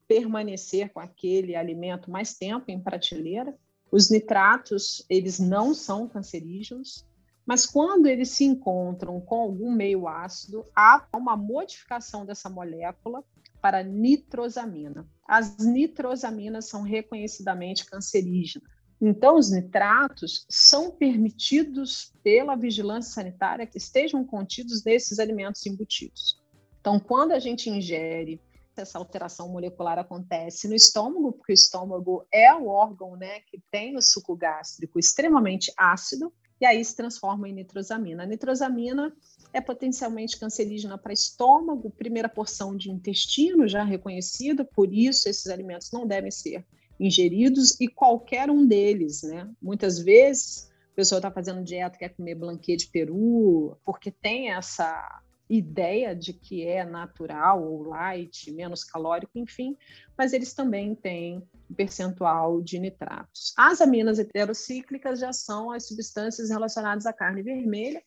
permanecer 0.07 0.91
com 0.93 1.01
aquele 1.01 1.57
alimento 1.57 2.11
mais 2.11 2.35
tempo 2.35 2.71
em 2.71 2.79
prateleira. 2.79 3.57
Os 3.91 4.11
nitratos, 4.11 5.03
eles 5.09 5.39
não 5.39 5.73
são 5.73 6.07
cancerígenos, 6.07 7.08
mas 7.49 7.65
quando 7.65 8.07
eles 8.07 8.29
se 8.29 8.45
encontram 8.45 9.19
com 9.23 9.41
algum 9.41 9.73
meio 9.73 10.07
ácido, 10.07 10.67
há 10.77 11.09
uma 11.17 11.35
modificação 11.35 12.27
dessa 12.27 12.51
molécula 12.51 13.25
para 13.59 13.83
nitrosamina. 13.83 15.09
As 15.27 15.57
nitrosaminas 15.57 16.69
são 16.69 16.83
reconhecidamente 16.83 17.87
cancerígenas. 17.87 18.69
Então, 19.01 19.39
os 19.39 19.51
nitratos 19.51 20.45
são 20.47 20.91
permitidos 20.91 22.13
pela 22.23 22.55
vigilância 22.55 23.15
sanitária 23.15 23.67
que 23.67 23.79
estejam 23.79 24.23
contidos 24.27 24.85
nesses 24.85 25.19
alimentos 25.19 25.65
embutidos. 25.65 26.39
Então, 26.79 27.01
quando 27.01 27.33
a 27.33 27.39
gente 27.39 27.71
ingere, 27.71 28.43
essa 28.77 28.99
alteração 28.99 29.49
molecular 29.49 29.99
acontece 29.99 30.69
no 30.69 30.75
estômago, 30.75 31.33
porque 31.33 31.53
o 31.53 31.55
estômago 31.55 32.27
é 32.31 32.55
o 32.55 32.67
órgão 32.67 33.17
né, 33.17 33.41
que 33.41 33.59
tem 33.71 33.97
o 33.97 34.03
suco 34.03 34.37
gástrico 34.37 34.99
extremamente 34.99 35.73
ácido, 35.79 36.31
e 36.61 36.67
aí 36.67 36.85
se 36.85 36.95
transforma 36.97 37.49
em 37.49 37.53
nitrosamina. 37.53 38.25
A 38.25 38.27
nitrosamina 38.27 39.13
é 39.53 39.61
potencialmente 39.61 40.39
cancerígena 40.39 40.99
para 40.99 41.13
estômago, 41.13 41.91
primeira 41.91 42.29
porção 42.29 42.77
de 42.77 42.91
intestino 42.91 43.69
já 43.69 43.85
reconhecida, 43.85 44.65
por 44.65 44.93
isso 44.93 45.29
esses 45.29 45.47
alimentos 45.47 45.91
não 45.93 46.07
devem 46.07 46.31
ser 46.31 46.65
ingeridos 46.99 47.81
e 47.81 47.87
qualquer 47.87 48.51
um 48.51 48.67
deles, 48.67 49.23
né? 49.23 49.49
Muitas 49.63 49.99
vezes 49.99 50.69
a 50.93 50.97
pessoa 50.97 51.19
está 51.19 51.31
fazendo 51.31 51.63
dieta, 51.63 51.97
quer 51.97 52.09
comer 52.09 52.35
blanquê 52.35 52.77
de 52.77 52.89
peru, 52.89 53.77
porque 53.85 54.11
tem 54.11 54.51
essa 54.51 55.23
ideia 55.49 56.15
de 56.15 56.33
que 56.33 56.67
é 56.67 56.85
natural 56.85 57.63
ou 57.63 57.83
light, 57.83 58.51
menos 58.53 58.85
calórico, 58.85 59.39
enfim, 59.39 59.77
mas 60.17 60.33
eles 60.33 60.53
também 60.53 60.95
têm 60.95 61.43
percentual 61.77 62.61
de 62.61 62.79
nitratos. 62.79 63.55
As 63.57 63.81
aminas 63.81 64.19
heterocíclicas 64.19 65.21
já 65.21 65.33
são 65.33 65.71
as 65.71 65.87
substâncias 65.87 66.51
relacionadas 66.51 67.07
à 67.07 67.13
carne 67.13 67.43
vermelha, 67.43 68.03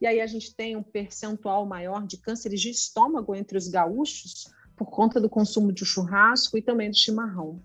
e 0.00 0.06
aí 0.06 0.20
a 0.20 0.26
gente 0.26 0.54
tem 0.54 0.76
um 0.76 0.82
percentual 0.82 1.66
maior 1.66 2.06
de 2.06 2.18
cânceres 2.18 2.60
de 2.60 2.70
estômago 2.70 3.34
entre 3.34 3.58
os 3.58 3.68
gaúchos 3.68 4.46
por 4.76 4.86
conta 4.90 5.20
do 5.20 5.28
consumo 5.28 5.72
de 5.72 5.84
churrasco 5.84 6.56
e 6.56 6.62
também 6.62 6.88
do 6.88 6.96
chimarrão. 6.96 7.60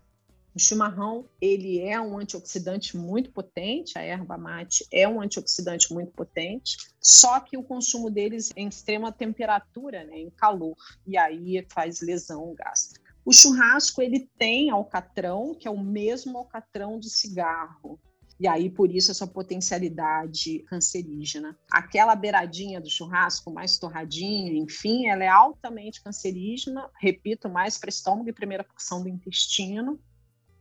O 0.56 0.60
chimarrão, 0.60 1.28
ele 1.42 1.80
é 1.80 2.00
um 2.00 2.20
antioxidante 2.20 2.96
muito 2.96 3.32
potente, 3.32 3.98
a 3.98 4.02
erva 4.02 4.38
mate 4.38 4.86
é 4.92 5.08
um 5.08 5.20
antioxidante 5.20 5.92
muito 5.92 6.12
potente, 6.12 6.78
só 7.02 7.40
que 7.40 7.58
o 7.58 7.64
consumo 7.64 8.12
deles 8.12 8.52
em 8.56 8.68
extrema 8.68 9.12
temperatura, 9.12 10.04
né, 10.04 10.20
em 10.20 10.30
calor, 10.30 10.76
e 11.08 11.18
aí 11.18 11.66
faz 11.70 12.02
lesão 12.02 12.54
gástrica. 12.54 13.14
O 13.26 13.34
churrasco 13.34 14.02
ele 14.02 14.30
tem 14.38 14.70
alcatrão, 14.70 15.56
que 15.56 15.68
é 15.68 15.72
o 15.72 15.80
mesmo 15.80 16.38
alcatrão 16.38 17.00
de 17.00 17.10
cigarro. 17.10 18.00
E 18.40 18.48
aí, 18.48 18.70
por 18.70 18.94
isso, 18.94 19.12
essa 19.12 19.26
potencialidade 19.26 20.60
cancerígena. 20.68 21.58
Aquela 21.72 22.16
beiradinha 22.16 22.82
do 22.82 22.90
churrasco, 22.90 23.52
mais 23.52 23.78
torradinha, 23.78 24.52
enfim, 24.52 25.08
ela 25.08 25.24
é 25.24 25.30
altamente 25.30 26.04
cancerígena, 26.04 26.90
repito, 27.00 27.48
mais 27.48 27.78
para 27.78 27.90
estômago 27.90 28.28
e 28.28 28.34
primeira 28.34 28.64
porção 28.64 29.02
do 29.02 29.08
intestino. 29.08 30.00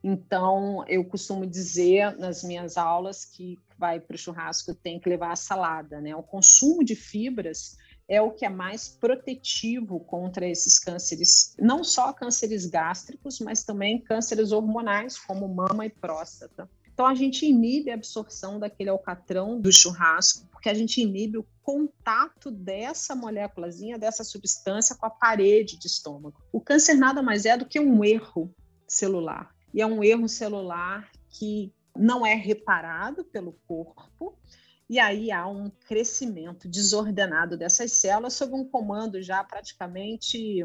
Então, 0.02 0.84
eu 0.88 1.04
costumo 1.04 1.46
dizer 1.46 2.16
nas 2.18 2.42
minhas 2.42 2.76
aulas 2.76 3.24
que 3.24 3.56
vai 3.78 4.00
para 4.00 4.14
o 4.14 4.18
churrasco 4.18 4.74
tem 4.74 4.98
que 4.98 5.08
levar 5.08 5.32
a 5.32 5.36
salada, 5.36 6.00
né? 6.00 6.14
O 6.16 6.22
consumo 6.22 6.84
de 6.84 6.96
fibras 6.96 7.76
é 8.08 8.20
o 8.20 8.32
que 8.32 8.44
é 8.44 8.48
mais 8.48 8.88
protetivo 8.88 10.00
contra 10.00 10.46
esses 10.46 10.78
cânceres, 10.78 11.54
não 11.58 11.84
só 11.84 12.12
cânceres 12.12 12.66
gástricos, 12.66 13.38
mas 13.40 13.64
também 13.64 14.00
cânceres 14.00 14.50
hormonais, 14.50 15.18
como 15.18 15.48
mama 15.48 15.86
e 15.86 15.90
próstata. 15.90 16.68
Então, 16.92 17.06
a 17.06 17.14
gente 17.14 17.46
inibe 17.46 17.90
a 17.90 17.94
absorção 17.94 18.58
daquele 18.58 18.90
alcatrão 18.90 19.58
do 19.58 19.72
churrasco, 19.72 20.46
porque 20.50 20.68
a 20.68 20.74
gente 20.74 21.00
inibe 21.00 21.38
o 21.38 21.46
contato 21.62 22.50
dessa 22.50 23.14
moléculazinha, 23.14 23.98
dessa 23.98 24.22
substância 24.22 24.94
com 24.94 25.06
a 25.06 25.10
parede 25.10 25.78
de 25.78 25.86
estômago. 25.86 26.36
O 26.52 26.60
câncer 26.60 26.94
nada 26.94 27.22
mais 27.22 27.46
é 27.46 27.56
do 27.56 27.64
que 27.64 27.80
um 27.80 28.04
erro 28.04 28.54
celular. 28.86 29.50
E 29.72 29.80
é 29.80 29.87
um 29.87 30.02
erro 30.02 30.28
celular 30.28 31.11
que 31.28 31.72
não 31.96 32.24
é 32.24 32.35
reparado 32.35 33.24
pelo 33.24 33.52
corpo, 33.66 34.38
e 34.88 34.98
aí 34.98 35.30
há 35.30 35.46
um 35.46 35.70
crescimento 35.70 36.68
desordenado 36.68 37.56
dessas 37.56 37.92
células 37.92 38.35
sob 38.35 38.54
um 38.54 38.64
comando 38.64 39.22
já 39.22 39.42
praticamente 39.42 40.64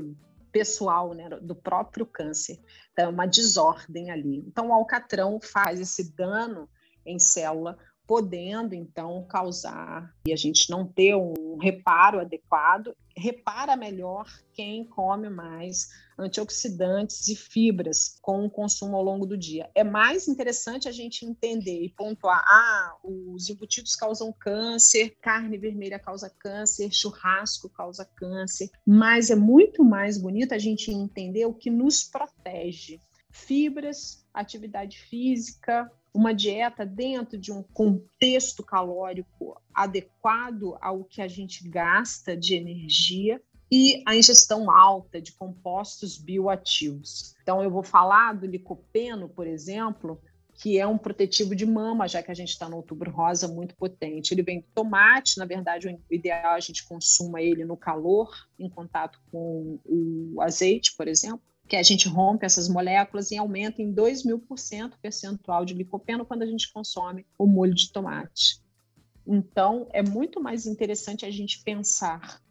pessoal 0.51 1.13
né, 1.13 1.29
do 1.41 1.55
próprio 1.55 2.05
câncer. 2.05 2.59
Então, 2.91 3.05
é 3.05 3.07
uma 3.09 3.25
desordem 3.25 4.09
ali. 4.09 4.43
Então, 4.47 4.69
o 4.69 4.73
alcatrão 4.73 5.39
faz 5.41 5.79
esse 5.79 6.15
dano 6.15 6.67
em 7.05 7.19
célula 7.19 7.77
podendo 8.07 8.73
então 8.73 9.25
causar 9.27 10.09
e 10.25 10.31
a 10.31 10.35
gente 10.37 10.69
não 10.69 10.87
ter 10.87 11.13
um 11.13 11.57
reparo 11.57 12.21
adequado, 12.21 12.95
repara 13.17 13.75
melhor 13.75 14.31
quem 14.53 14.85
come 14.85 15.27
mais 15.27 15.89
antioxidantes 16.17 17.27
e 17.27 17.35
fibras 17.35 18.17
com 18.21 18.45
o 18.45 18.49
consumo 18.49 18.95
ao 18.95 19.03
longo 19.03 19.25
do 19.25 19.37
dia. 19.37 19.69
É 19.75 19.83
mais 19.83 20.27
interessante 20.27 20.87
a 20.87 20.91
gente 20.91 21.25
entender 21.25 21.83
e 21.83 21.89
pontuar: 21.89 22.43
ah, 22.47 22.95
os 23.03 23.49
embutidos 23.49 23.95
causam 23.95 24.31
câncer, 24.31 25.17
carne 25.21 25.57
vermelha 25.57 25.99
causa 25.99 26.29
câncer, 26.29 26.91
churrasco 26.91 27.69
causa 27.69 28.05
câncer, 28.05 28.69
mas 28.85 29.29
é 29.29 29.35
muito 29.35 29.83
mais 29.83 30.17
bonito 30.17 30.53
a 30.53 30.59
gente 30.59 30.91
entender 30.91 31.45
o 31.45 31.53
que 31.53 31.69
nos 31.69 32.03
protege. 32.03 33.01
Fibras, 33.29 34.25
atividade 34.33 34.97
física, 34.99 35.91
uma 36.17 36.33
dieta 36.33 36.83
dentro 36.83 37.37
de 37.37 37.51
um 37.51 37.61
contexto 37.61 38.63
calórico 38.63 39.55
adequado 39.71 40.75
ao 40.81 41.03
que 41.03 41.21
a 41.21 41.27
gente 41.27 41.69
gasta 41.69 42.35
de 42.35 42.55
energia 42.55 43.39
e 43.71 44.01
a 44.03 44.15
ingestão 44.15 44.71
alta 44.71 45.21
de 45.21 45.31
compostos 45.33 46.17
bioativos. 46.17 47.35
Então, 47.43 47.61
eu 47.61 47.69
vou 47.69 47.83
falar 47.83 48.33
do 48.33 48.47
licopeno, 48.47 49.29
por 49.29 49.45
exemplo, 49.45 50.19
que 50.55 50.79
é 50.79 50.87
um 50.87 50.97
protetivo 50.97 51.55
de 51.55 51.67
mama, 51.67 52.07
já 52.07 52.23
que 52.23 52.31
a 52.31 52.35
gente 52.35 52.49
está 52.49 52.67
no 52.67 52.77
outubro 52.77 53.11
rosa 53.11 53.47
muito 53.47 53.75
potente. 53.75 54.33
Ele 54.33 54.41
vem 54.41 54.61
do 54.61 54.67
tomate, 54.73 55.37
na 55.37 55.45
verdade, 55.45 55.87
o 55.87 56.13
ideal 56.13 56.53
é 56.53 56.57
a 56.57 56.59
gente 56.59 56.87
consuma 56.87 57.43
ele 57.43 57.63
no 57.63 57.77
calor, 57.77 58.31
em 58.57 58.67
contato 58.67 59.21
com 59.31 59.77
o 59.85 60.41
azeite, 60.41 60.95
por 60.97 61.07
exemplo 61.07 61.45
que 61.67 61.75
a 61.75 61.83
gente 61.83 62.07
rompe 62.07 62.45
essas 62.45 62.69
moléculas 62.69 63.31
e 63.31 63.37
aumenta 63.37 63.81
em 63.81 63.91
2 63.91 64.23
mil 64.23 64.39
por 64.39 64.57
cento 64.57 64.95
o 64.95 64.99
percentual 64.99 65.65
de 65.65 65.73
licopeno 65.73 66.25
quando 66.25 66.43
a 66.43 66.45
gente 66.45 66.71
consome 66.71 67.25
o 67.37 67.45
molho 67.45 67.73
de 67.73 67.91
tomate. 67.91 68.61
Então, 69.25 69.87
é 69.91 70.01
muito 70.01 70.41
mais 70.41 70.65
interessante 70.65 71.25
a 71.25 71.31
gente 71.31 71.61
pensar 71.63 72.41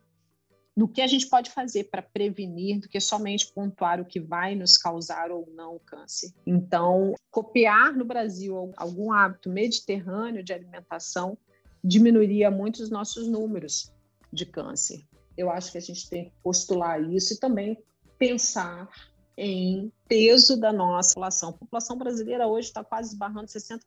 no 0.76 0.86
que 0.86 1.00
a 1.00 1.06
gente 1.06 1.26
pode 1.26 1.50
fazer 1.50 1.84
para 1.84 2.02
prevenir 2.02 2.80
do 2.80 2.88
que 2.88 3.00
somente 3.00 3.50
pontuar 3.50 3.98
o 3.98 4.04
que 4.04 4.20
vai 4.20 4.54
nos 4.54 4.76
causar 4.76 5.30
ou 5.30 5.48
não 5.54 5.76
o 5.76 5.80
câncer. 5.80 6.34
Então, 6.46 7.14
copiar 7.30 7.94
no 7.94 8.04
Brasil 8.04 8.70
algum 8.76 9.10
hábito 9.10 9.48
mediterrâneo 9.48 10.44
de 10.44 10.52
alimentação 10.52 11.38
diminuiria 11.82 12.50
muito 12.50 12.82
os 12.82 12.90
nossos 12.90 13.26
números 13.26 13.90
de 14.30 14.44
câncer. 14.44 15.02
Eu 15.34 15.50
acho 15.50 15.72
que 15.72 15.78
a 15.78 15.82
gente 15.82 16.10
tem 16.10 16.26
que 16.26 16.32
postular 16.42 17.02
isso 17.02 17.32
e 17.32 17.38
também 17.38 17.78
pensar 18.18 18.88
em 19.36 19.92
peso 20.08 20.58
da 20.58 20.72
nossa 20.72 21.10
população. 21.10 21.50
A 21.50 21.52
população 21.52 21.98
brasileira 21.98 22.46
hoje 22.46 22.68
está 22.68 22.82
quase 22.82 23.10
esbarrando 23.10 23.46
60% 23.46 23.80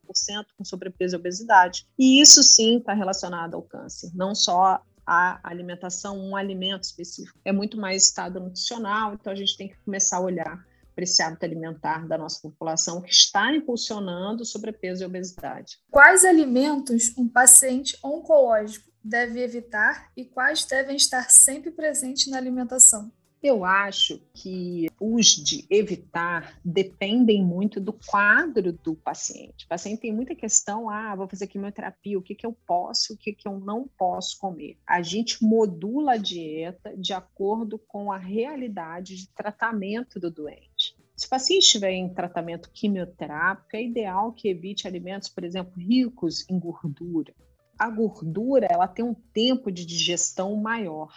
com 0.58 0.64
sobrepeso 0.64 1.16
e 1.16 1.20
obesidade. 1.20 1.88
E 1.98 2.22
isso 2.22 2.44
sim 2.44 2.78
está 2.78 2.94
relacionado 2.94 3.56
ao 3.56 3.64
câncer, 3.64 4.12
não 4.14 4.36
só 4.36 4.82
a 5.06 5.40
alimentação, 5.44 6.20
um 6.20 6.36
alimento 6.36 6.84
específico. 6.84 7.40
É 7.44 7.52
muito 7.52 7.78
mais 7.78 8.04
estado 8.04 8.40
nutricional, 8.40 9.16
então 9.16 9.34
a 9.34 9.36
gente 9.36 9.58
tem 9.58 9.70
que 9.70 9.78
começar 9.84 10.18
a 10.18 10.22
olhar 10.22 10.64
para 10.94 11.04
esse 11.04 11.22
hábito 11.24 11.46
alimentar 11.46 12.08
da 12.08 12.18
nossa 12.18 12.40
população 12.42 13.02
que 13.02 13.10
está 13.10 13.52
impulsionando 13.56 14.46
sobrepeso 14.46 15.02
e 15.02 15.06
obesidade. 15.06 15.80
Quais 15.90 16.24
alimentos 16.24 17.18
um 17.18 17.28
paciente 17.28 17.98
oncológico 18.04 18.88
deve 19.04 19.42
evitar 19.42 20.12
e 20.16 20.26
quais 20.26 20.66
devem 20.66 20.96
estar 20.96 21.30
sempre 21.32 21.72
presentes 21.72 22.28
na 22.28 22.38
alimentação? 22.38 23.12
Eu 23.42 23.64
acho 23.64 24.22
que 24.34 24.88
os 25.00 25.28
de 25.28 25.66
evitar 25.70 26.60
dependem 26.64 27.42
muito 27.42 27.80
do 27.80 27.94
quadro 27.94 28.74
do 28.74 28.96
paciente. 28.96 29.66
O 29.66 29.70
paciente 29.70 30.02
tem 30.02 30.14
muita 30.14 30.36
questão, 30.36 30.90
ah, 30.90 31.16
vou 31.16 31.28
fazer 31.28 31.48
quimioterapia, 31.48 32.20
o 32.20 32.22
que, 32.22 32.36
que 32.36 32.46
eu 32.46 32.52
posso, 32.68 33.14
o 33.14 33.18
que, 33.18 33.32
que 33.32 33.48
eu 33.48 33.58
não 33.58 33.88
posso 33.98 34.38
comer. 34.38 34.78
A 34.86 35.02
gente 35.02 35.42
modula 35.42 36.14
a 36.14 36.18
dieta 36.18 36.94
de 36.98 37.14
acordo 37.14 37.80
com 37.80 38.12
a 38.12 38.18
realidade 38.18 39.16
de 39.16 39.30
tratamento 39.30 40.20
do 40.20 40.30
doente. 40.30 40.98
Se 41.16 41.26
o 41.26 41.30
paciente 41.30 41.64
estiver 41.64 41.92
em 41.92 42.14
tratamento 42.14 42.70
quimioterápico, 42.72 43.76
é 43.76 43.84
ideal 43.84 44.34
que 44.34 44.50
evite 44.50 44.86
alimentos, 44.86 45.30
por 45.30 45.46
exemplo, 45.46 45.74
ricos 45.78 46.46
em 46.50 46.60
gordura. 46.60 47.34
A 47.78 47.90
gordura, 47.90 48.68
ela 48.70 48.88
tem 48.88 49.04
um 49.06 49.14
tempo 49.14 49.72
de 49.72 49.86
digestão 49.86 50.56
maior. 50.58 51.14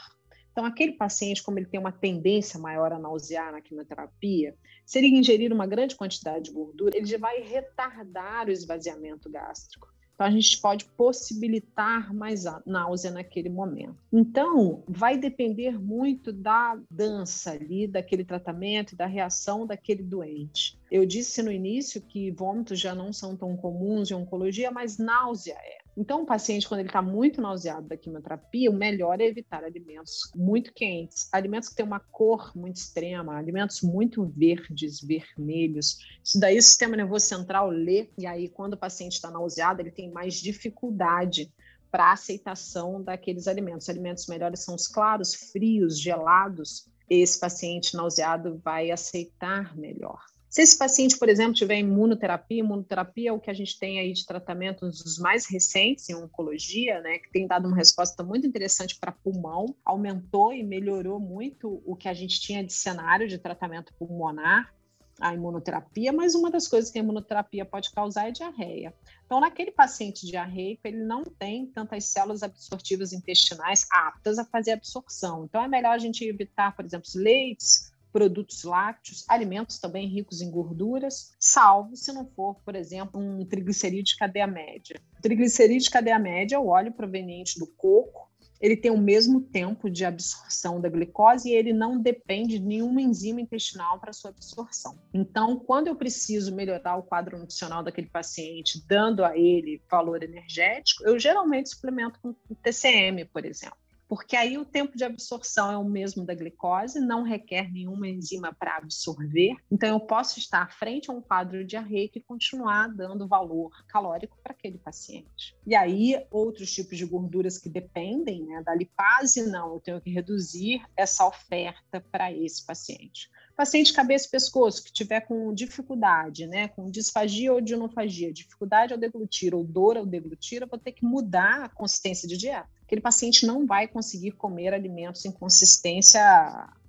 Então, 0.53 0.65
aquele 0.67 0.93
paciente, 0.93 1.43
como 1.43 1.59
ele 1.59 1.67
tem 1.67 1.81
uma 1.81 1.91
tendência 1.91 2.61
maior 2.61 2.93
a 2.93 2.99
nausear 2.99 3.53
na 3.53 3.61
quimioterapia, 3.61 4.55
se 4.85 4.99
ele 4.99 5.09
ingerir 5.09 5.53
uma 5.53 5.67
grande 5.67 5.97
quantidade 5.97 6.45
de 6.45 6.53
gordura, 6.53 6.97
ele 6.97 7.17
vai 7.17 7.41
retardar 7.41 8.47
o 8.47 8.53
esvaziamento 8.53 9.31
gástrico. 9.31 9.89
Então, 10.15 10.27
a 10.27 10.31
gente 10.31 10.61
pode 10.61 10.85
possibilitar 10.85 12.15
mais 12.15 12.45
náusea 12.67 13.11
naquele 13.11 13.49
momento. 13.49 13.97
Então, 14.13 14.85
vai 14.87 15.17
depender 15.17 15.81
muito 15.81 16.33
da 16.33 16.79
dança 16.91 17.53
ali, 17.53 17.89
daquele 17.89 18.25
tratamento 18.25 18.95
da 18.95 19.07
reação 19.07 19.67
daquele 19.67 20.03
doente. 20.03 20.79
Eu 20.91 21.07
disse 21.07 21.43
no 21.43 21.51
início 21.51 22.01
que 22.01 22.31
vômitos 22.31 22.79
já 22.79 22.95
não 22.95 23.13
são 23.13 23.37
tão 23.37 23.57
comuns 23.57 24.11
em 24.11 24.15
oncologia, 24.15 24.71
mas 24.71 24.99
náusea 24.99 25.57
é. 25.59 25.82
Então, 25.97 26.23
o 26.23 26.27
paciente, 26.27 26.67
quando 26.67 26.81
ele 26.81 26.89
está 26.89 27.03
muito 27.03 27.41
nauseado 27.41 27.87
da 27.87 27.97
quimioterapia, 27.97 28.71
o 28.71 28.75
melhor 28.75 29.21
é 29.21 29.27
evitar 29.27 29.63
alimentos 29.63 30.31
muito 30.35 30.73
quentes, 30.73 31.29
alimentos 31.31 31.69
que 31.69 31.75
têm 31.75 31.85
uma 31.85 32.01
cor 32.01 32.51
muito 32.57 32.77
extrema, 32.77 33.37
alimentos 33.37 33.83
muito 33.83 34.25
verdes, 34.25 35.01
vermelhos. 35.01 35.99
Isso 36.25 36.41
daí 36.41 36.57
o 36.57 36.63
sistema 36.63 36.97
nervoso 36.97 37.27
central 37.27 37.69
lê, 37.69 38.09
e 38.17 38.27
aí, 38.27 38.49
quando 38.49 38.73
o 38.73 38.79
paciente 38.79 39.13
está 39.13 39.31
nauseado, 39.31 39.81
ele 39.81 39.91
tem 39.91 40.11
mais 40.11 40.35
dificuldade 40.35 41.53
para 41.91 42.13
aceitação 42.13 43.03
daqueles 43.03 43.47
alimentos. 43.47 43.85
Os 43.85 43.91
alimentos 43.91 44.27
melhores 44.27 44.61
são 44.61 44.75
os 44.75 44.89
claros, 44.89 45.35
frios, 45.35 46.01
gelados. 46.01 46.89
Esse 47.09 47.39
paciente 47.39 47.95
nauseado 47.95 48.59
vai 48.65 48.91
aceitar 48.91 49.77
melhor. 49.77 50.19
Se 50.53 50.61
esse 50.61 50.77
paciente, 50.77 51.19
por 51.19 51.31
exemplo, 51.31 51.55
tiver 51.55 51.79
imunoterapia, 51.79 52.59
imunoterapia 52.59 53.31
é 53.31 53.33
o 53.33 53.41
que 53.41 53.49
a 53.49 53.55
gente 53.55 53.79
tem 53.79 53.99
aí 53.99 54.13
de 54.13 54.27
tratamento 54.27 54.87
dos 54.87 55.19
mais 55.19 55.47
recentes 55.47 56.11
em 56.11 56.15
oncologia, 56.15 57.01
né, 57.01 57.21
que 57.21 57.31
tem 57.31 57.47
dado 57.47 57.67
uma 57.67 57.77
resposta 57.77 58.23
muito 58.23 58.47
interessante 58.47 58.99
para 59.01 59.13
pulmão, 59.13 59.75
aumentou 59.83 60.53
e 60.53 60.63
melhorou 60.63 61.19
muito 61.19 61.83
o 61.87 61.97
que 61.97 62.07
a 62.07 62.13
gente 62.13 62.39
tinha 62.39 62.63
de 62.63 62.71
cenário 62.71 63.27
de 63.27 63.39
tratamento 63.39 63.95
pulmonar, 63.95 64.71
a 65.19 65.33
imunoterapia, 65.33 66.13
mas 66.13 66.35
uma 66.35 66.51
das 66.51 66.69
coisas 66.69 66.91
que 66.91 66.99
a 66.99 67.03
imunoterapia 67.03 67.65
pode 67.65 67.91
causar 67.91 68.29
é 68.29 68.33
diarreia. 68.33 68.93
Então, 69.25 69.41
naquele 69.41 69.71
paciente 69.71 70.27
diarreico, 70.27 70.83
ele 70.85 71.03
não 71.05 71.23
tem 71.23 71.67
tantas 71.67 72.07
células 72.07 72.43
absortivas 72.43 73.13
intestinais 73.13 73.87
aptas 73.91 74.39
a 74.39 74.45
fazer 74.45 74.73
absorção. 74.73 75.45
Então, 75.45 75.63
é 75.63 75.69
melhor 75.69 75.93
a 75.93 75.99
gente 75.99 76.25
evitar, 76.25 76.75
por 76.75 76.85
exemplo, 76.85 77.09
leites, 77.15 77.92
produtos 78.13 78.63
lácteos, 78.65 79.25
alimentos 79.29 79.79
também 79.79 80.07
ricos 80.07 80.41
em 80.41 80.51
gorduras, 80.51 81.33
salvo 81.41 81.97
se 81.97 82.13
não 82.13 82.27
for, 82.27 82.57
por 82.65 82.75
exemplo, 82.75 83.21
um 83.21 83.45
triglicerídeo 83.45 84.05
de 84.05 84.17
cadeia 84.17 84.47
média. 84.47 85.01
O 85.19 85.23
triglicerídeo 85.23 85.85
de 85.85 85.91
cadeia 85.91 86.19
média 86.19 86.57
é 86.57 86.59
o 86.59 86.69
óleo 86.69 86.93
proveniente 86.93 87.59
do 87.59 87.67
coco, 87.67 88.31
ele 88.63 88.77
tem 88.77 88.93
o 88.93 88.97
mesmo 88.97 89.41
tempo 89.41 89.91
de 89.91 90.05
absorção 90.05 90.81
da 90.81 90.89
glicose 90.89 91.51
e 91.51 91.53
ele 91.53 91.73
não 91.73 92.01
depende 92.01 92.61
de 92.61 92.65
nenhuma 92.65 93.03
enzima 93.03 93.41
intestinal 93.41 93.99
para 93.99 94.13
sua 94.13 94.31
absorção. 94.31 94.97
Então, 95.13 95.59
quando 95.59 95.89
eu 95.89 95.97
preciso 95.97 96.55
melhorar 96.55 96.97
o 96.97 97.03
quadro 97.03 97.37
nutricional 97.37 97.83
daquele 97.83 98.07
paciente, 98.07 98.81
dando 98.87 99.25
a 99.25 99.37
ele 99.37 99.83
valor 99.91 100.23
energético, 100.23 101.03
eu 101.05 101.19
geralmente 101.19 101.71
suplemento 101.71 102.21
com 102.21 102.33
TCM, 102.63 103.25
por 103.25 103.45
exemplo 103.45 103.82
porque 104.13 104.37
aí 104.37 104.59
o 104.59 104.65
tempo 104.67 104.95
de 104.95 105.05
absorção 105.05 105.73
é 105.73 105.77
o 105.79 105.85
mesmo 105.87 106.23
da 106.23 106.35
glicose, 106.35 107.01
não 107.01 107.23
requer 107.23 107.73
nenhuma 107.73 108.07
enzima 108.07 108.53
para 108.53 108.77
absorver. 108.77 109.57
Então, 109.71 109.89
eu 109.89 110.01
posso 110.01 110.39
estar 110.39 110.71
frente 110.71 111.11
a 111.11 111.15
um 111.15 111.23
quadro 111.23 111.65
diarreico 111.65 112.19
e 112.19 112.23
continuar 112.23 112.89
dando 112.89 113.27
valor 113.27 113.71
calórico 113.89 114.37
para 114.43 114.53
aquele 114.53 114.77
paciente. 114.77 115.57
E 115.67 115.75
aí, 115.75 116.27
outros 116.31 116.71
tipos 116.71 116.99
de 116.99 117.07
gorduras 117.07 117.57
que 117.57 117.71
dependem 117.71 118.45
né, 118.45 118.63
da 118.63 118.75
lipase, 118.75 119.47
não, 119.47 119.73
eu 119.73 119.81
tenho 119.81 119.99
que 119.99 120.11
reduzir 120.11 120.83
essa 120.95 121.27
oferta 121.27 122.05
para 122.13 122.31
esse 122.31 122.67
paciente. 122.67 123.31
Paciente 123.57 123.95
cabeça 123.95 124.27
e 124.27 124.31
pescoço 124.31 124.85
que 124.85 124.93
tiver 124.93 125.23
com 125.23 125.55
dificuldade, 125.55 126.47
né, 126.47 126.69
com 126.69 126.91
disfagia 126.91 127.51
ou 127.51 127.63
dinofagia, 127.63 128.31
dificuldade 128.31 128.93
ao 128.93 129.01
deglutir 129.01 129.55
ou 129.55 129.65
dor 129.65 129.97
ao 129.97 130.05
deglutir, 130.05 130.61
eu 130.61 130.69
vou 130.69 130.79
ter 130.79 130.93
que 130.93 131.03
mudar 131.03 131.65
a 131.65 131.69
consistência 131.71 132.29
de 132.29 132.37
dieta 132.37 132.69
aquele 132.93 133.01
paciente 133.01 133.47
não 133.47 133.65
vai 133.65 133.89
conseguir 133.89 134.33
comer 134.33 134.75
alimentos 134.75 135.25
em 135.25 135.33
consistência 135.33 136.21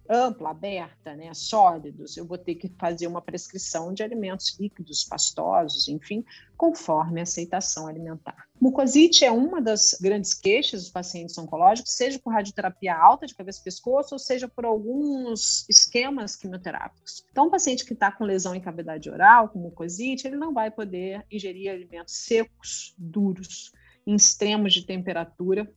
ampla, 0.10 0.50
aberta, 0.50 1.16
né, 1.16 1.34
sólidos. 1.34 2.18
Eu 2.18 2.26
vou 2.26 2.38
ter 2.38 2.56
que 2.56 2.68
fazer 2.78 3.08
uma 3.08 3.22
prescrição 3.22 3.94
de 3.94 4.04
alimentos 4.04 4.60
líquidos, 4.60 5.06
pastosos, 5.06 5.88
enfim, 5.88 6.26
conforme 6.58 7.22
a 7.22 7.24
aceitação 7.24 7.88
alimentar. 7.88 8.36
Mucosite 8.60 9.24
é 9.24 9.32
uma 9.32 9.62
das 9.62 9.98
grandes 10.02 10.34
queixas 10.34 10.82
dos 10.82 10.92
pacientes 10.92 11.38
oncológicos, 11.38 11.94
seja 11.94 12.20
por 12.20 12.34
radioterapia 12.34 12.94
alta 12.94 13.26
de 13.26 13.34
cabeça 13.34 13.62
e 13.62 13.64
pescoço, 13.64 14.14
ou 14.14 14.20
seja 14.20 14.46
por 14.46 14.66
alguns 14.66 15.66
esquemas 15.70 16.36
quimioterápicos. 16.36 17.24
Então, 17.32 17.48
um 17.48 17.50
paciente 17.50 17.86
que 17.86 17.94
está 17.94 18.12
com 18.12 18.26
lesão 18.26 18.54
em 18.54 18.60
cavidade 18.60 19.10
oral, 19.10 19.48
com 19.48 19.60
mucosite, 19.60 20.28
ele 20.28 20.36
não 20.36 20.54
vai 20.54 20.70
poder 20.70 21.26
ingerir 21.32 21.72
alimentos 21.72 22.14
secos, 22.26 22.94
duros, 22.98 23.72
em 24.06 24.16
extremos 24.16 24.74
de 24.74 24.86
temperatura, 24.86 25.74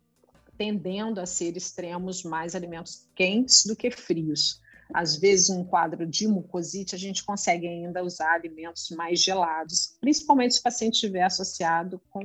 tendendo 0.57 1.21
a 1.21 1.27
ser 1.27 1.57
extremos 1.57 2.23
mais 2.23 2.55
alimentos 2.55 3.09
quentes 3.14 3.64
do 3.64 3.77
que 3.77 3.90
frios. 3.90 4.61
Às 4.95 5.16
vezes, 5.16 5.51
um 5.51 5.64
quadro 5.64 6.07
de 6.07 6.29
mucosite, 6.29 6.95
a 6.95 6.99
gente 6.99 7.25
consegue 7.25 7.66
ainda 7.66 8.05
usar 8.05 8.35
alimentos 8.35 8.90
mais 8.90 9.21
gelados, 9.21 9.97
principalmente 10.01 10.55
se 10.55 10.61
o 10.61 10.62
paciente 10.62 10.95
estiver 10.95 11.25
associado 11.25 12.01
com 12.09 12.23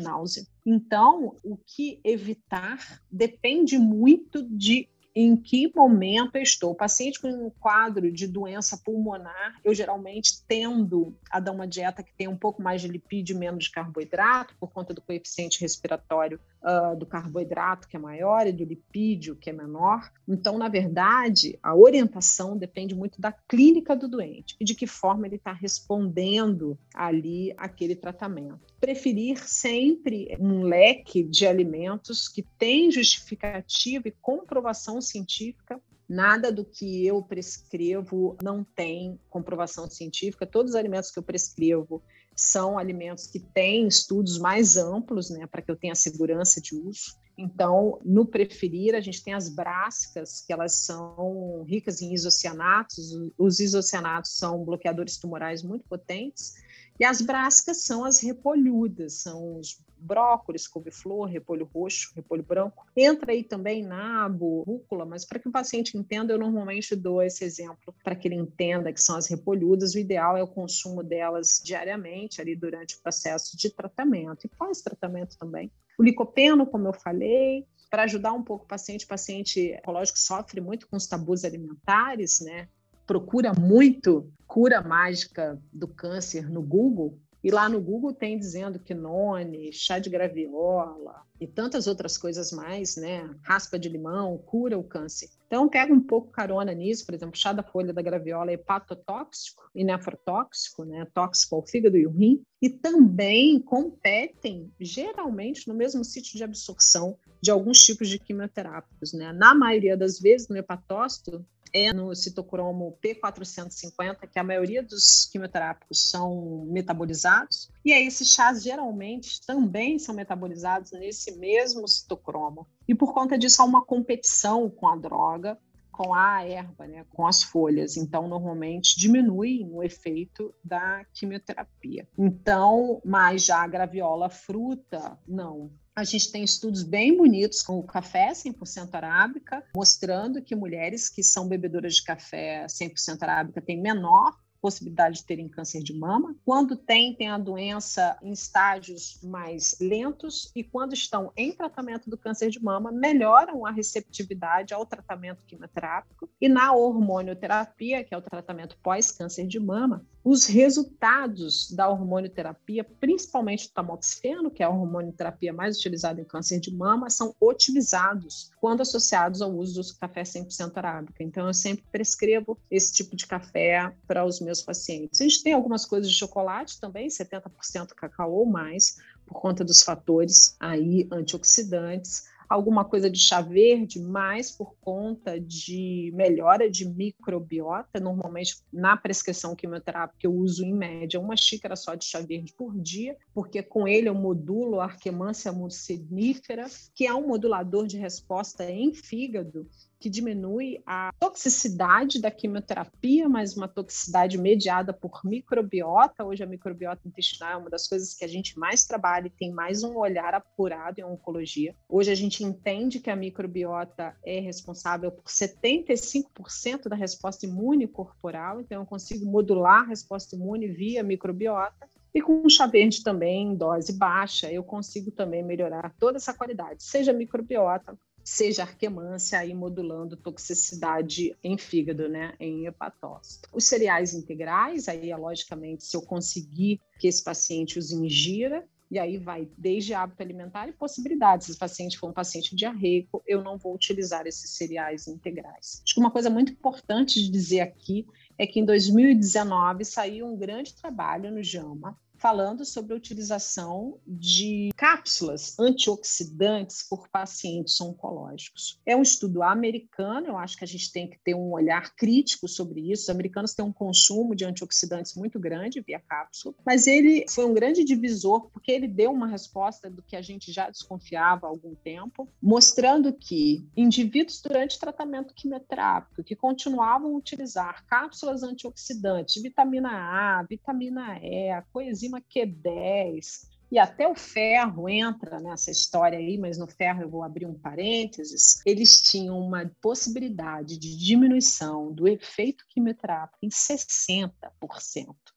náusea. 0.00 0.46
Então, 0.64 1.36
o 1.42 1.56
que 1.56 2.00
evitar 2.04 3.00
depende 3.10 3.78
muito 3.78 4.42
de 4.48 4.88
em 5.14 5.36
que 5.36 5.72
momento 5.74 6.36
eu 6.36 6.42
estou. 6.42 6.72
O 6.72 6.74
paciente 6.74 7.20
com 7.20 7.28
um 7.28 7.48
quadro 7.48 8.10
de 8.10 8.26
doença 8.26 8.76
pulmonar, 8.84 9.60
eu 9.62 9.72
geralmente 9.72 10.42
tendo 10.48 11.16
a 11.30 11.38
dar 11.38 11.52
uma 11.52 11.68
dieta 11.68 12.02
que 12.02 12.12
tem 12.14 12.26
um 12.26 12.36
pouco 12.36 12.60
mais 12.60 12.82
de 12.82 12.88
lipídio 12.88 13.38
menos 13.38 13.64
de 13.64 13.70
carboidrato, 13.70 14.56
por 14.58 14.72
conta 14.72 14.92
do 14.92 15.00
coeficiente 15.00 15.60
respiratório 15.60 16.40
uh, 16.64 16.96
do 16.96 17.06
carboidrato, 17.06 17.86
que 17.86 17.96
é 17.96 18.00
maior, 18.00 18.46
e 18.46 18.52
do 18.52 18.64
lipídio, 18.64 19.36
que 19.36 19.50
é 19.50 19.52
menor. 19.52 20.10
Então, 20.26 20.56
na 20.58 20.68
verdade, 20.68 21.58
a 21.62 21.74
orientação 21.74 22.56
depende 22.56 22.94
muito 22.94 23.20
da 23.20 23.30
clínica 23.30 23.94
do 23.94 24.08
doente 24.08 24.56
e 24.58 24.64
de 24.64 24.74
que 24.74 24.86
forma 24.86 25.26
ele 25.26 25.36
está 25.36 25.52
respondendo 25.52 26.78
ali 26.94 27.54
aquele 27.56 27.94
tratamento. 27.94 28.74
Preferir 28.80 29.38
sempre 29.38 30.36
um 30.40 30.62
leque 30.62 31.22
de 31.22 31.46
alimentos 31.46 32.28
que 32.28 32.42
tem 32.42 32.90
justificativa 32.90 34.08
e 34.08 34.14
comprovação 34.20 35.00
científica 35.00 35.80
Nada 36.08 36.52
do 36.52 36.64
que 36.64 37.06
eu 37.06 37.22
prescrevo 37.22 38.36
não 38.42 38.62
tem 38.62 39.18
comprovação 39.30 39.88
científica. 39.88 40.46
Todos 40.46 40.72
os 40.72 40.76
alimentos 40.76 41.10
que 41.10 41.18
eu 41.18 41.22
prescrevo 41.22 42.02
são 42.36 42.76
alimentos 42.76 43.26
que 43.26 43.38
têm 43.38 43.86
estudos 43.86 44.38
mais 44.38 44.76
amplos, 44.76 45.30
né, 45.30 45.46
para 45.46 45.62
que 45.62 45.70
eu 45.70 45.76
tenha 45.76 45.94
segurança 45.94 46.60
de 46.60 46.74
uso. 46.74 47.16
Então, 47.36 47.98
no 48.04 48.24
preferir, 48.26 48.94
a 48.94 49.00
gente 49.00 49.22
tem 49.22 49.34
as 49.34 49.48
brásicas, 49.48 50.40
que 50.40 50.52
elas 50.52 50.74
são 50.84 51.64
ricas 51.64 52.00
em 52.00 52.12
isocianatos. 52.12 53.10
Os 53.36 53.58
isocianatos 53.58 54.36
são 54.36 54.64
bloqueadores 54.64 55.16
tumorais 55.16 55.62
muito 55.62 55.84
potentes. 55.88 56.54
E 56.98 57.04
as 57.04 57.20
brásicas 57.20 57.82
são 57.82 58.04
as 58.04 58.20
repolhudas, 58.20 59.14
são 59.14 59.58
os 59.58 59.78
brócolis, 59.98 60.68
couve-flor, 60.68 61.26
repolho 61.26 61.68
roxo, 61.72 62.12
repolho 62.14 62.42
branco. 62.42 62.86
Entra 62.96 63.32
aí 63.32 63.42
também 63.42 63.82
nabo, 63.82 64.62
rúcula, 64.62 65.04
mas 65.04 65.24
para 65.24 65.38
que 65.38 65.48
o 65.48 65.52
paciente 65.52 65.96
entenda, 65.96 66.32
eu 66.32 66.38
normalmente 66.38 66.94
dou 66.94 67.22
esse 67.22 67.44
exemplo 67.44 67.94
para 68.04 68.14
que 68.14 68.28
ele 68.28 68.36
entenda 68.36 68.92
que 68.92 69.00
são 69.00 69.16
as 69.16 69.26
repolhudas. 69.26 69.94
O 69.94 69.98
ideal 69.98 70.36
é 70.36 70.42
o 70.42 70.46
consumo 70.48 71.02
delas 71.02 71.60
diariamente, 71.64 72.40
ali 72.40 72.54
durante 72.54 72.96
o 72.96 73.02
processo 73.02 73.56
de 73.56 73.70
tratamento 73.70 74.44
e 74.44 74.48
pós-tratamento 74.48 75.36
também. 75.38 75.72
O 75.98 76.02
licopeno, 76.02 76.66
como 76.66 76.88
eu 76.88 76.92
falei, 76.92 77.66
para 77.90 78.04
ajudar 78.04 78.32
um 78.32 78.42
pouco 78.42 78.64
o 78.64 78.68
paciente, 78.68 79.04
o 79.04 79.08
paciente 79.08 79.74
oncológico 79.78 80.18
sofre 80.18 80.60
muito 80.60 80.86
com 80.88 80.96
os 80.96 81.06
tabus 81.06 81.44
alimentares, 81.44 82.40
né? 82.40 82.68
Procura 83.06 83.52
muito 83.52 84.30
cura 84.54 84.80
mágica 84.80 85.60
do 85.72 85.88
câncer 85.88 86.48
no 86.48 86.62
Google, 86.62 87.18
e 87.42 87.50
lá 87.50 87.68
no 87.68 87.80
Google 87.80 88.12
tem 88.12 88.38
dizendo 88.38 88.78
que 88.78 88.94
none, 88.94 89.72
chá 89.72 89.98
de 89.98 90.08
graviola 90.08 91.24
e 91.40 91.46
tantas 91.48 91.88
outras 91.88 92.16
coisas 92.16 92.52
mais, 92.52 92.96
né? 92.96 93.28
Raspa 93.42 93.76
de 93.76 93.88
limão 93.88 94.38
cura 94.38 94.78
o 94.78 94.84
câncer. 94.84 95.28
Então 95.48 95.68
pega 95.68 95.92
um 95.92 96.00
pouco 96.00 96.30
carona 96.30 96.72
nisso, 96.72 97.04
por 97.04 97.16
exemplo, 97.16 97.36
chá 97.36 97.52
da 97.52 97.64
folha 97.64 97.92
da 97.92 98.00
graviola 98.00 98.52
é 98.52 98.54
hepatotóxico 98.54 99.68
e 99.74 99.82
nefrotóxico, 99.82 100.84
né? 100.84 101.04
Tóxico 101.12 101.56
ao 101.56 101.66
fígado 101.66 101.96
e 101.96 102.06
o 102.06 102.10
rim. 102.10 102.40
E 102.62 102.70
também 102.70 103.60
competem 103.60 104.72
geralmente 104.78 105.66
no 105.66 105.74
mesmo 105.74 106.04
sítio 106.04 106.38
de 106.38 106.44
absorção 106.44 107.18
de 107.42 107.50
alguns 107.50 107.80
tipos 107.80 108.08
de 108.08 108.20
quimioterápicos, 108.20 109.12
né? 109.12 109.32
Na 109.32 109.52
maioria 109.52 109.96
das 109.96 110.20
vezes 110.20 110.48
no 110.48 110.56
hepatócito 110.56 111.44
é 111.74 111.92
no 111.92 112.14
citocromo 112.14 112.96
P450, 113.02 114.28
que 114.30 114.38
a 114.38 114.44
maioria 114.44 114.80
dos 114.80 115.26
quimioterápicos 115.26 116.08
são 116.08 116.64
metabolizados, 116.70 117.68
e 117.84 117.92
aí 117.92 118.06
esses 118.06 118.28
chás 118.28 118.62
geralmente 118.62 119.44
também 119.44 119.98
são 119.98 120.14
metabolizados 120.14 120.92
nesse 120.92 121.36
mesmo 121.36 121.88
citocromo. 121.88 122.68
E 122.86 122.94
por 122.94 123.12
conta 123.12 123.36
disso 123.36 123.60
há 123.60 123.64
uma 123.64 123.84
competição 123.84 124.70
com 124.70 124.86
a 124.86 124.96
droga, 124.96 125.58
com 125.90 126.12
a 126.12 126.44
erva, 126.44 126.86
né, 126.86 127.04
com 127.10 127.26
as 127.26 127.42
folhas. 127.42 127.96
Então, 127.96 128.26
normalmente 128.26 128.98
diminui 128.98 129.64
o 129.70 129.82
efeito 129.82 130.52
da 130.62 131.04
quimioterapia. 131.12 132.08
Então, 132.18 133.00
mas 133.04 133.44
já 133.44 133.62
a 133.62 133.66
graviola 133.68 134.28
fruta, 134.28 135.16
não. 135.26 135.70
A 135.96 136.02
gente 136.02 136.32
tem 136.32 136.42
estudos 136.42 136.82
bem 136.82 137.16
bonitos 137.16 137.62
com 137.62 137.78
o 137.78 137.82
café 137.84 138.32
100% 138.32 138.94
arábica, 138.94 139.64
mostrando 139.76 140.42
que 140.42 140.56
mulheres 140.56 141.08
que 141.08 141.22
são 141.22 141.46
bebedoras 141.46 141.94
de 141.94 142.02
café 142.02 142.66
100% 142.66 143.22
arábica 143.22 143.62
têm 143.62 143.80
menor 143.80 144.36
possibilidade 144.64 145.18
de 145.18 145.26
terem 145.26 145.46
câncer 145.46 145.82
de 145.82 145.92
mama. 145.92 146.34
Quando 146.42 146.74
tem, 146.74 147.14
tem 147.14 147.28
a 147.28 147.36
doença 147.36 148.18
em 148.22 148.32
estágios 148.32 149.20
mais 149.22 149.76
lentos 149.78 150.50
e 150.56 150.64
quando 150.64 150.94
estão 150.94 151.30
em 151.36 151.52
tratamento 151.52 152.08
do 152.08 152.16
câncer 152.16 152.48
de 152.48 152.62
mama, 152.64 152.90
melhoram 152.90 153.66
a 153.66 153.70
receptividade 153.70 154.72
ao 154.72 154.86
tratamento 154.86 155.44
quimioterápico. 155.44 156.30
E 156.40 156.48
na 156.48 156.72
hormonioterapia, 156.72 158.02
que 158.02 158.14
é 158.14 158.16
o 158.16 158.22
tratamento 158.22 158.78
pós-câncer 158.82 159.46
de 159.46 159.60
mama, 159.60 160.02
os 160.24 160.46
resultados 160.46 161.70
da 161.70 161.86
hormonioterapia, 161.86 162.82
principalmente 162.82 163.66
o 163.66 163.70
tamoxifeno, 163.70 164.50
que 164.50 164.62
é 164.62 164.66
a 164.66 164.70
hormonioterapia 164.70 165.52
mais 165.52 165.76
utilizada 165.76 166.18
em 166.18 166.24
câncer 166.24 166.58
de 166.58 166.74
mama, 166.74 167.10
são 167.10 167.36
otimizados 167.38 168.50
quando 168.58 168.80
associados 168.80 169.42
ao 169.42 169.52
uso 169.52 169.82
do 169.82 169.98
café 169.98 170.22
100% 170.22 170.72
arábica. 170.76 171.22
Então, 171.22 171.46
eu 171.46 171.52
sempre 171.52 171.84
prescrevo 171.92 172.58
esse 172.70 172.90
tipo 172.94 173.14
de 173.14 173.26
café 173.26 173.94
para 174.06 174.24
os 174.24 174.40
meus 174.40 174.62
pacientes. 174.62 175.20
A 175.20 175.24
gente 175.24 175.42
tem 175.42 175.52
algumas 175.52 175.84
coisas 175.84 176.10
de 176.10 176.16
chocolate 176.16 176.80
também, 176.80 177.08
70% 177.08 177.88
cacau 177.94 178.32
ou 178.32 178.46
mais, 178.46 178.96
por 179.26 179.34
conta 179.34 179.62
dos 179.62 179.82
fatores 179.82 180.56
aí 180.58 181.06
antioxidantes 181.12 182.32
alguma 182.48 182.84
coisa 182.84 183.10
de 183.10 183.18
chá 183.18 183.40
verde, 183.40 184.00
mais 184.00 184.50
por 184.50 184.74
conta 184.80 185.40
de 185.40 186.12
melhora 186.14 186.70
de 186.70 186.84
microbiota. 186.88 188.00
Normalmente, 188.00 188.56
na 188.72 188.96
prescrição 188.96 189.54
quimioterápica, 189.54 190.26
eu 190.26 190.34
uso 190.34 190.64
em 190.64 190.72
média 190.72 191.20
uma 191.20 191.36
xícara 191.36 191.76
só 191.76 191.94
de 191.94 192.04
chá 192.04 192.20
verde 192.20 192.52
por 192.56 192.76
dia, 192.78 193.16
porque 193.32 193.62
com 193.62 193.86
ele 193.88 194.08
eu 194.08 194.14
modulo 194.14 194.80
a 194.80 194.84
Arquemância 194.84 195.52
mucinífera, 195.52 196.66
que 196.94 197.06
é 197.06 197.14
um 197.14 197.26
modulador 197.26 197.86
de 197.86 197.96
resposta 197.96 198.70
em 198.70 198.92
fígado 198.92 199.68
que 199.98 200.10
diminui 200.10 200.82
a 200.86 201.12
toxicidade 201.18 202.20
da 202.20 202.30
quimioterapia, 202.30 203.28
mas 203.28 203.56
uma 203.56 203.68
toxicidade 203.68 204.36
mediada 204.38 204.92
por 204.92 205.20
microbiota. 205.24 206.24
Hoje 206.24 206.42
a 206.42 206.46
microbiota 206.46 207.06
intestinal 207.06 207.52
é 207.52 207.56
uma 207.56 207.70
das 207.70 207.86
coisas 207.86 208.14
que 208.14 208.24
a 208.24 208.28
gente 208.28 208.58
mais 208.58 208.84
trabalha 208.84 209.26
e 209.26 209.30
tem 209.30 209.52
mais 209.52 209.82
um 209.82 209.96
olhar 209.96 210.34
apurado 210.34 211.00
em 211.00 211.04
oncologia. 211.04 211.74
Hoje 211.88 212.10
a 212.10 212.14
gente 212.14 212.44
entende 212.44 213.00
que 213.00 213.10
a 213.10 213.16
microbiota 213.16 214.16
é 214.24 214.40
responsável 214.40 215.10
por 215.10 215.24
75% 215.24 216.88
da 216.88 216.96
resposta 216.96 217.46
imune 217.46 217.86
corporal, 217.86 218.60
então 218.60 218.80
eu 218.80 218.86
consigo 218.86 219.24
modular 219.24 219.82
a 219.82 219.88
resposta 219.88 220.36
imune 220.36 220.68
via 220.68 221.02
microbiota. 221.02 221.88
E 222.14 222.22
com 222.22 222.46
o 222.46 222.48
chá 222.48 222.66
verde 222.66 223.02
também, 223.02 223.48
em 223.48 223.56
dose 223.56 223.92
baixa, 223.92 224.50
eu 224.50 224.62
consigo 224.62 225.10
também 225.10 225.42
melhorar 225.42 225.92
toda 225.98 226.16
essa 226.16 226.32
qualidade, 226.32 226.84
seja 226.84 227.12
microbiota, 227.12 227.98
seja 228.24 228.62
arquemância, 228.62 229.38
aí 229.38 229.54
modulando 229.54 230.16
toxicidade 230.16 231.36
em 231.44 231.58
fígado, 231.58 232.08
né, 232.08 232.34
em 232.40 232.66
hepatócito. 232.66 233.48
Os 233.52 233.64
cereais 233.64 234.14
integrais, 234.14 234.88
aí, 234.88 235.14
logicamente, 235.14 235.84
se 235.84 235.94
eu 235.94 236.00
conseguir 236.00 236.80
que 236.98 237.06
esse 237.06 237.22
paciente 237.22 237.78
os 237.78 237.92
ingira, 237.92 238.66
e 238.90 238.98
aí 238.98 239.18
vai 239.18 239.48
desde 239.58 239.92
hábito 239.92 240.22
alimentar 240.22 240.68
e 240.68 240.72
possibilidades. 240.72 241.48
Se 241.48 241.52
o 241.52 241.58
paciente 241.58 241.98
for 241.98 242.10
um 242.10 242.12
paciente 242.12 242.54
diarreico, 242.54 243.22
eu 243.26 243.42
não 243.42 243.58
vou 243.58 243.74
utilizar 243.74 244.26
esses 244.26 244.50
cereais 244.50 245.08
integrais. 245.08 245.82
Acho 245.84 245.94
que 245.94 246.00
uma 246.00 246.10
coisa 246.10 246.30
muito 246.30 246.52
importante 246.52 247.20
de 247.20 247.30
dizer 247.30 247.60
aqui 247.60 248.06
é 248.38 248.46
que 248.46 248.60
em 248.60 248.64
2019 248.64 249.84
saiu 249.84 250.26
um 250.26 250.36
grande 250.36 250.74
trabalho 250.74 251.30
no 251.30 251.42
JAMA 251.42 251.98
falando 252.24 252.64
sobre 252.64 252.94
a 252.94 252.96
utilização 252.96 253.98
de 254.06 254.70
cápsulas 254.78 255.58
antioxidantes 255.60 256.82
por 256.82 257.06
pacientes 257.06 257.78
oncológicos. 257.82 258.80
É 258.86 258.96
um 258.96 259.02
estudo 259.02 259.42
americano, 259.42 260.28
eu 260.28 260.38
acho 260.38 260.56
que 260.56 260.64
a 260.64 260.66
gente 260.66 260.90
tem 260.90 261.06
que 261.06 261.18
ter 261.18 261.34
um 261.34 261.52
olhar 261.52 261.94
crítico 261.94 262.48
sobre 262.48 262.90
isso. 262.90 263.02
Os 263.02 263.10
americanos 263.10 263.52
têm 263.52 263.62
um 263.62 263.70
consumo 263.70 264.34
de 264.34 264.46
antioxidantes 264.46 265.14
muito 265.14 265.38
grande 265.38 265.82
via 265.82 266.00
cápsula, 266.00 266.54
mas 266.64 266.86
ele 266.86 267.26
foi 267.28 267.44
um 267.44 267.52
grande 267.52 267.84
divisor 267.84 268.48
porque 268.48 268.72
ele 268.72 268.88
deu 268.88 269.12
uma 269.12 269.26
resposta 269.26 269.90
do 269.90 270.02
que 270.02 270.16
a 270.16 270.22
gente 270.22 270.50
já 270.50 270.70
desconfiava 270.70 271.46
há 271.46 271.50
algum 271.50 271.74
tempo, 271.74 272.26
mostrando 272.42 273.12
que 273.12 273.68
indivíduos 273.76 274.40
durante 274.40 274.80
tratamento 274.80 275.34
quimioterápico 275.34 276.24
que 276.24 276.34
continuavam 276.34 277.14
a 277.14 277.18
utilizar 277.18 277.84
cápsulas 277.84 278.42
antioxidantes, 278.42 279.42
vitamina 279.42 279.90
A, 279.90 280.42
vitamina 280.42 281.18
E, 281.22 281.62
coenzima 281.70 282.13
enzima 282.14 282.20
Q10, 282.20 283.48
e 283.70 283.78
até 283.78 284.06
o 284.06 284.14
ferro 284.14 284.88
entra 284.88 285.40
nessa 285.40 285.70
história 285.70 286.18
aí, 286.18 286.38
mas 286.38 286.58
no 286.58 286.66
ferro 286.66 287.02
eu 287.02 287.08
vou 287.08 287.24
abrir 287.24 287.46
um 287.46 287.58
parênteses. 287.58 288.60
Eles 288.64 289.00
tinham 289.00 289.38
uma 289.38 289.68
possibilidade 289.80 290.78
de 290.78 290.96
diminuição 290.96 291.92
do 291.92 292.06
efeito 292.06 292.64
quimioterápico 292.68 293.38
em 293.42 293.48
60%. 293.48 294.28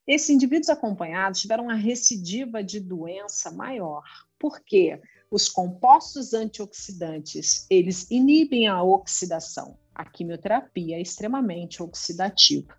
Esses 0.06 0.30
indivíduos 0.30 0.70
acompanhados 0.70 1.42
tiveram 1.42 1.64
uma 1.64 1.74
recidiva 1.76 2.64
de 2.64 2.80
doença 2.80 3.50
maior. 3.52 4.04
Por 4.38 4.60
quê? 4.60 5.02
Os 5.32 5.50
compostos 5.50 6.34
antioxidantes, 6.34 7.66
eles 7.70 8.10
inibem 8.12 8.68
a 8.68 8.84
oxidação. 8.84 9.80
A 9.96 10.06
quimioterapia 10.06 10.98
é 10.98 11.02
extremamente 11.02 11.82
oxidativa. 11.82 12.78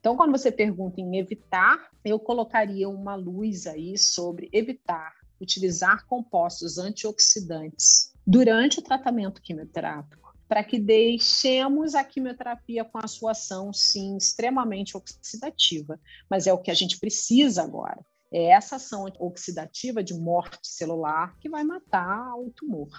Então, 0.00 0.16
quando 0.16 0.32
você 0.32 0.50
pergunta 0.50 1.00
em 1.00 1.18
evitar, 1.18 1.90
eu 2.04 2.18
colocaria 2.18 2.88
uma 2.88 3.14
luz 3.14 3.66
aí 3.66 3.96
sobre 3.96 4.48
evitar 4.52 5.20
utilizar 5.40 6.06
compostos 6.06 6.78
antioxidantes 6.78 8.12
durante 8.26 8.78
o 8.78 8.82
tratamento 8.82 9.40
quimioterápico, 9.40 10.36
para 10.46 10.62
que 10.62 10.78
deixemos 10.78 11.94
a 11.94 12.04
quimioterapia 12.04 12.84
com 12.84 12.98
a 12.98 13.08
sua 13.08 13.30
ação, 13.30 13.72
sim, 13.72 14.16
extremamente 14.16 14.96
oxidativa, 14.96 15.98
mas 16.28 16.46
é 16.46 16.52
o 16.52 16.58
que 16.58 16.70
a 16.70 16.74
gente 16.74 16.98
precisa 16.98 17.62
agora. 17.62 18.04
É 18.32 18.52
essa 18.52 18.76
ação 18.76 19.06
oxidativa 19.18 20.04
de 20.04 20.14
morte 20.14 20.58
celular 20.62 21.36
que 21.38 21.48
vai 21.48 21.64
matar 21.64 22.36
o 22.36 22.50
tumor. 22.50 22.90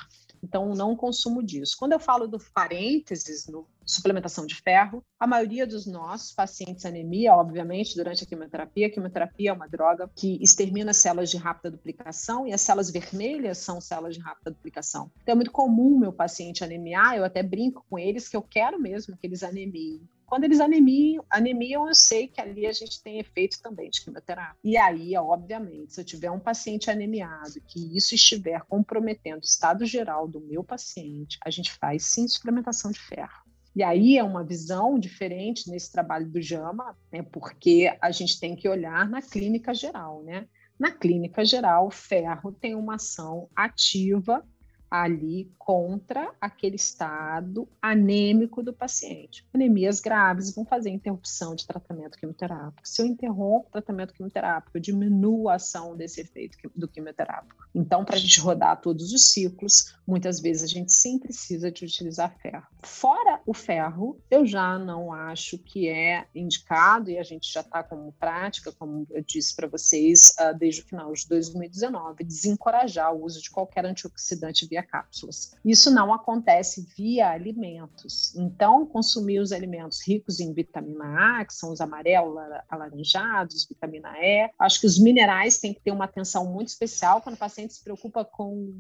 Então, 0.43 0.73
não 0.73 0.95
consumo 0.95 1.43
disso. 1.43 1.75
Quando 1.77 1.93
eu 1.93 1.99
falo 1.99 2.27
do 2.27 2.39
parênteses 2.53 3.47
no 3.47 3.67
suplementação 3.85 4.45
de 4.45 4.55
ferro, 4.55 5.03
a 5.19 5.27
maioria 5.27 5.67
dos 5.67 5.85
nossos 5.85 6.31
pacientes 6.31 6.85
anemia, 6.85 7.35
obviamente, 7.35 7.95
durante 7.95 8.23
a 8.23 8.27
quimioterapia, 8.27 8.87
a 8.87 8.89
quimioterapia 8.89 9.49
é 9.49 9.53
uma 9.53 9.67
droga 9.67 10.09
que 10.15 10.41
extermina 10.41 10.93
células 10.93 11.29
de 11.29 11.37
rápida 11.37 11.71
duplicação 11.71 12.47
e 12.47 12.53
as 12.53 12.61
células 12.61 12.89
vermelhas 12.89 13.57
são 13.57 13.81
células 13.81 14.15
de 14.15 14.21
rápida 14.21 14.51
duplicação. 14.51 15.11
Então, 15.21 15.33
é 15.33 15.35
muito 15.35 15.51
comum 15.51 15.97
meu 15.97 16.13
paciente 16.13 16.63
anemiar, 16.63 17.17
eu 17.17 17.25
até 17.25 17.43
brinco 17.43 17.85
com 17.89 17.99
eles 17.99 18.27
que 18.27 18.37
eu 18.37 18.41
quero 18.41 18.79
mesmo 18.79 19.17
que 19.17 19.27
eles 19.27 19.43
anemiem 19.43 20.01
quando 20.31 20.45
eles 20.45 20.61
anemiam, 20.61 21.25
anemiam, 21.29 21.89
eu 21.89 21.93
sei 21.93 22.25
que 22.25 22.39
ali 22.39 22.65
a 22.65 22.71
gente 22.71 23.03
tem 23.03 23.19
efeito 23.19 23.61
também 23.61 23.89
de 23.89 23.99
quimioterapia. 23.99 24.55
E 24.63 24.77
aí, 24.77 25.13
obviamente, 25.17 25.93
se 25.93 25.99
eu 25.99 26.05
tiver 26.05 26.31
um 26.31 26.39
paciente 26.39 26.89
anemiado, 26.89 27.59
que 27.67 27.97
isso 27.97 28.15
estiver 28.15 28.61
comprometendo 28.61 29.41
o 29.41 29.45
estado 29.45 29.85
geral 29.85 30.29
do 30.29 30.39
meu 30.39 30.63
paciente, 30.63 31.37
a 31.45 31.49
gente 31.49 31.73
faz 31.73 32.05
sim 32.05 32.29
suplementação 32.29 32.91
de 32.91 32.99
ferro. 32.99 33.43
E 33.75 33.83
aí 33.83 34.17
é 34.17 34.23
uma 34.23 34.41
visão 34.41 34.97
diferente 34.97 35.69
nesse 35.69 35.91
trabalho 35.91 36.29
do 36.29 36.41
JAMA, 36.41 36.97
né, 37.11 37.21
porque 37.23 37.93
a 38.01 38.09
gente 38.09 38.39
tem 38.39 38.55
que 38.55 38.69
olhar 38.69 39.09
na 39.09 39.21
clínica 39.21 39.73
geral, 39.73 40.23
né? 40.23 40.47
Na 40.79 40.91
clínica 40.91 41.43
geral, 41.43 41.87
o 41.87 41.91
ferro 41.91 42.53
tem 42.53 42.73
uma 42.73 42.95
ação 42.95 43.49
ativa 43.53 44.47
ali 44.91 45.49
contra 45.57 46.33
aquele 46.41 46.75
estado 46.75 47.65
anêmico 47.81 48.61
do 48.61 48.73
paciente. 48.73 49.47
Anemias 49.53 50.01
graves 50.01 50.53
vão 50.53 50.65
fazer 50.65 50.89
interrupção 50.89 51.55
de 51.55 51.65
tratamento 51.65 52.17
quimioterápico. 52.17 52.85
Se 52.85 53.01
eu 53.01 53.05
interrompo 53.05 53.67
o 53.69 53.71
tratamento 53.71 54.13
quimioterápico, 54.13 54.77
eu 54.77 54.81
diminuo 54.81 55.47
a 55.47 55.55
ação 55.55 55.95
desse 55.95 56.19
efeito 56.19 56.57
do 56.75 56.89
quimioterápico. 56.89 57.69
Então, 57.73 58.03
para 58.03 58.17
a 58.17 58.19
gente 58.19 58.37
rodar 58.41 58.81
todos 58.81 59.13
os 59.13 59.31
ciclos, 59.31 59.95
muitas 60.05 60.41
vezes 60.41 60.63
a 60.63 60.67
gente 60.67 60.91
sim 60.91 61.17
precisa 61.17 61.71
de 61.71 61.85
utilizar 61.85 62.37
ferro. 62.41 62.67
Fora 62.83 63.39
o 63.45 63.53
ferro, 63.53 64.19
eu 64.29 64.45
já 64.45 64.77
não 64.77 65.13
acho 65.13 65.57
que 65.57 65.87
é 65.87 66.27
indicado, 66.35 67.09
e 67.09 67.17
a 67.17 67.23
gente 67.23 67.51
já 67.51 67.61
está 67.61 67.81
como 67.81 68.11
prática, 68.13 68.73
como 68.73 69.07
eu 69.09 69.23
disse 69.23 69.55
para 69.55 69.67
vocês, 69.67 70.35
uh, 70.39 70.57
desde 70.57 70.81
o 70.81 70.85
final 70.85 71.13
de 71.13 71.25
2019, 71.29 72.25
desencorajar 72.25 73.13
o 73.13 73.23
uso 73.23 73.41
de 73.41 73.49
qualquer 73.49 73.85
antioxidante 73.85 74.67
via 74.67 74.80
cápsulas. 74.83 75.55
Isso 75.63 75.91
não 75.91 76.13
acontece 76.13 76.87
via 76.95 77.29
alimentos. 77.29 78.35
Então, 78.35 78.85
consumir 78.85 79.39
os 79.39 79.51
alimentos 79.51 80.05
ricos 80.05 80.39
em 80.39 80.53
vitamina 80.53 81.39
A, 81.39 81.45
que 81.45 81.53
são 81.53 81.71
os 81.71 81.81
amarelos 81.81 82.35
alaranjados, 82.69 83.65
vitamina 83.67 84.11
E, 84.17 84.49
acho 84.59 84.79
que 84.79 84.87
os 84.87 84.99
minerais 84.99 85.59
têm 85.59 85.73
que 85.73 85.81
ter 85.81 85.91
uma 85.91 86.05
atenção 86.05 86.45
muito 86.51 86.69
especial 86.69 87.21
quando 87.21 87.35
o 87.35 87.39
paciente 87.39 87.73
se 87.73 87.83
preocupa 87.83 88.23
com 88.23 88.73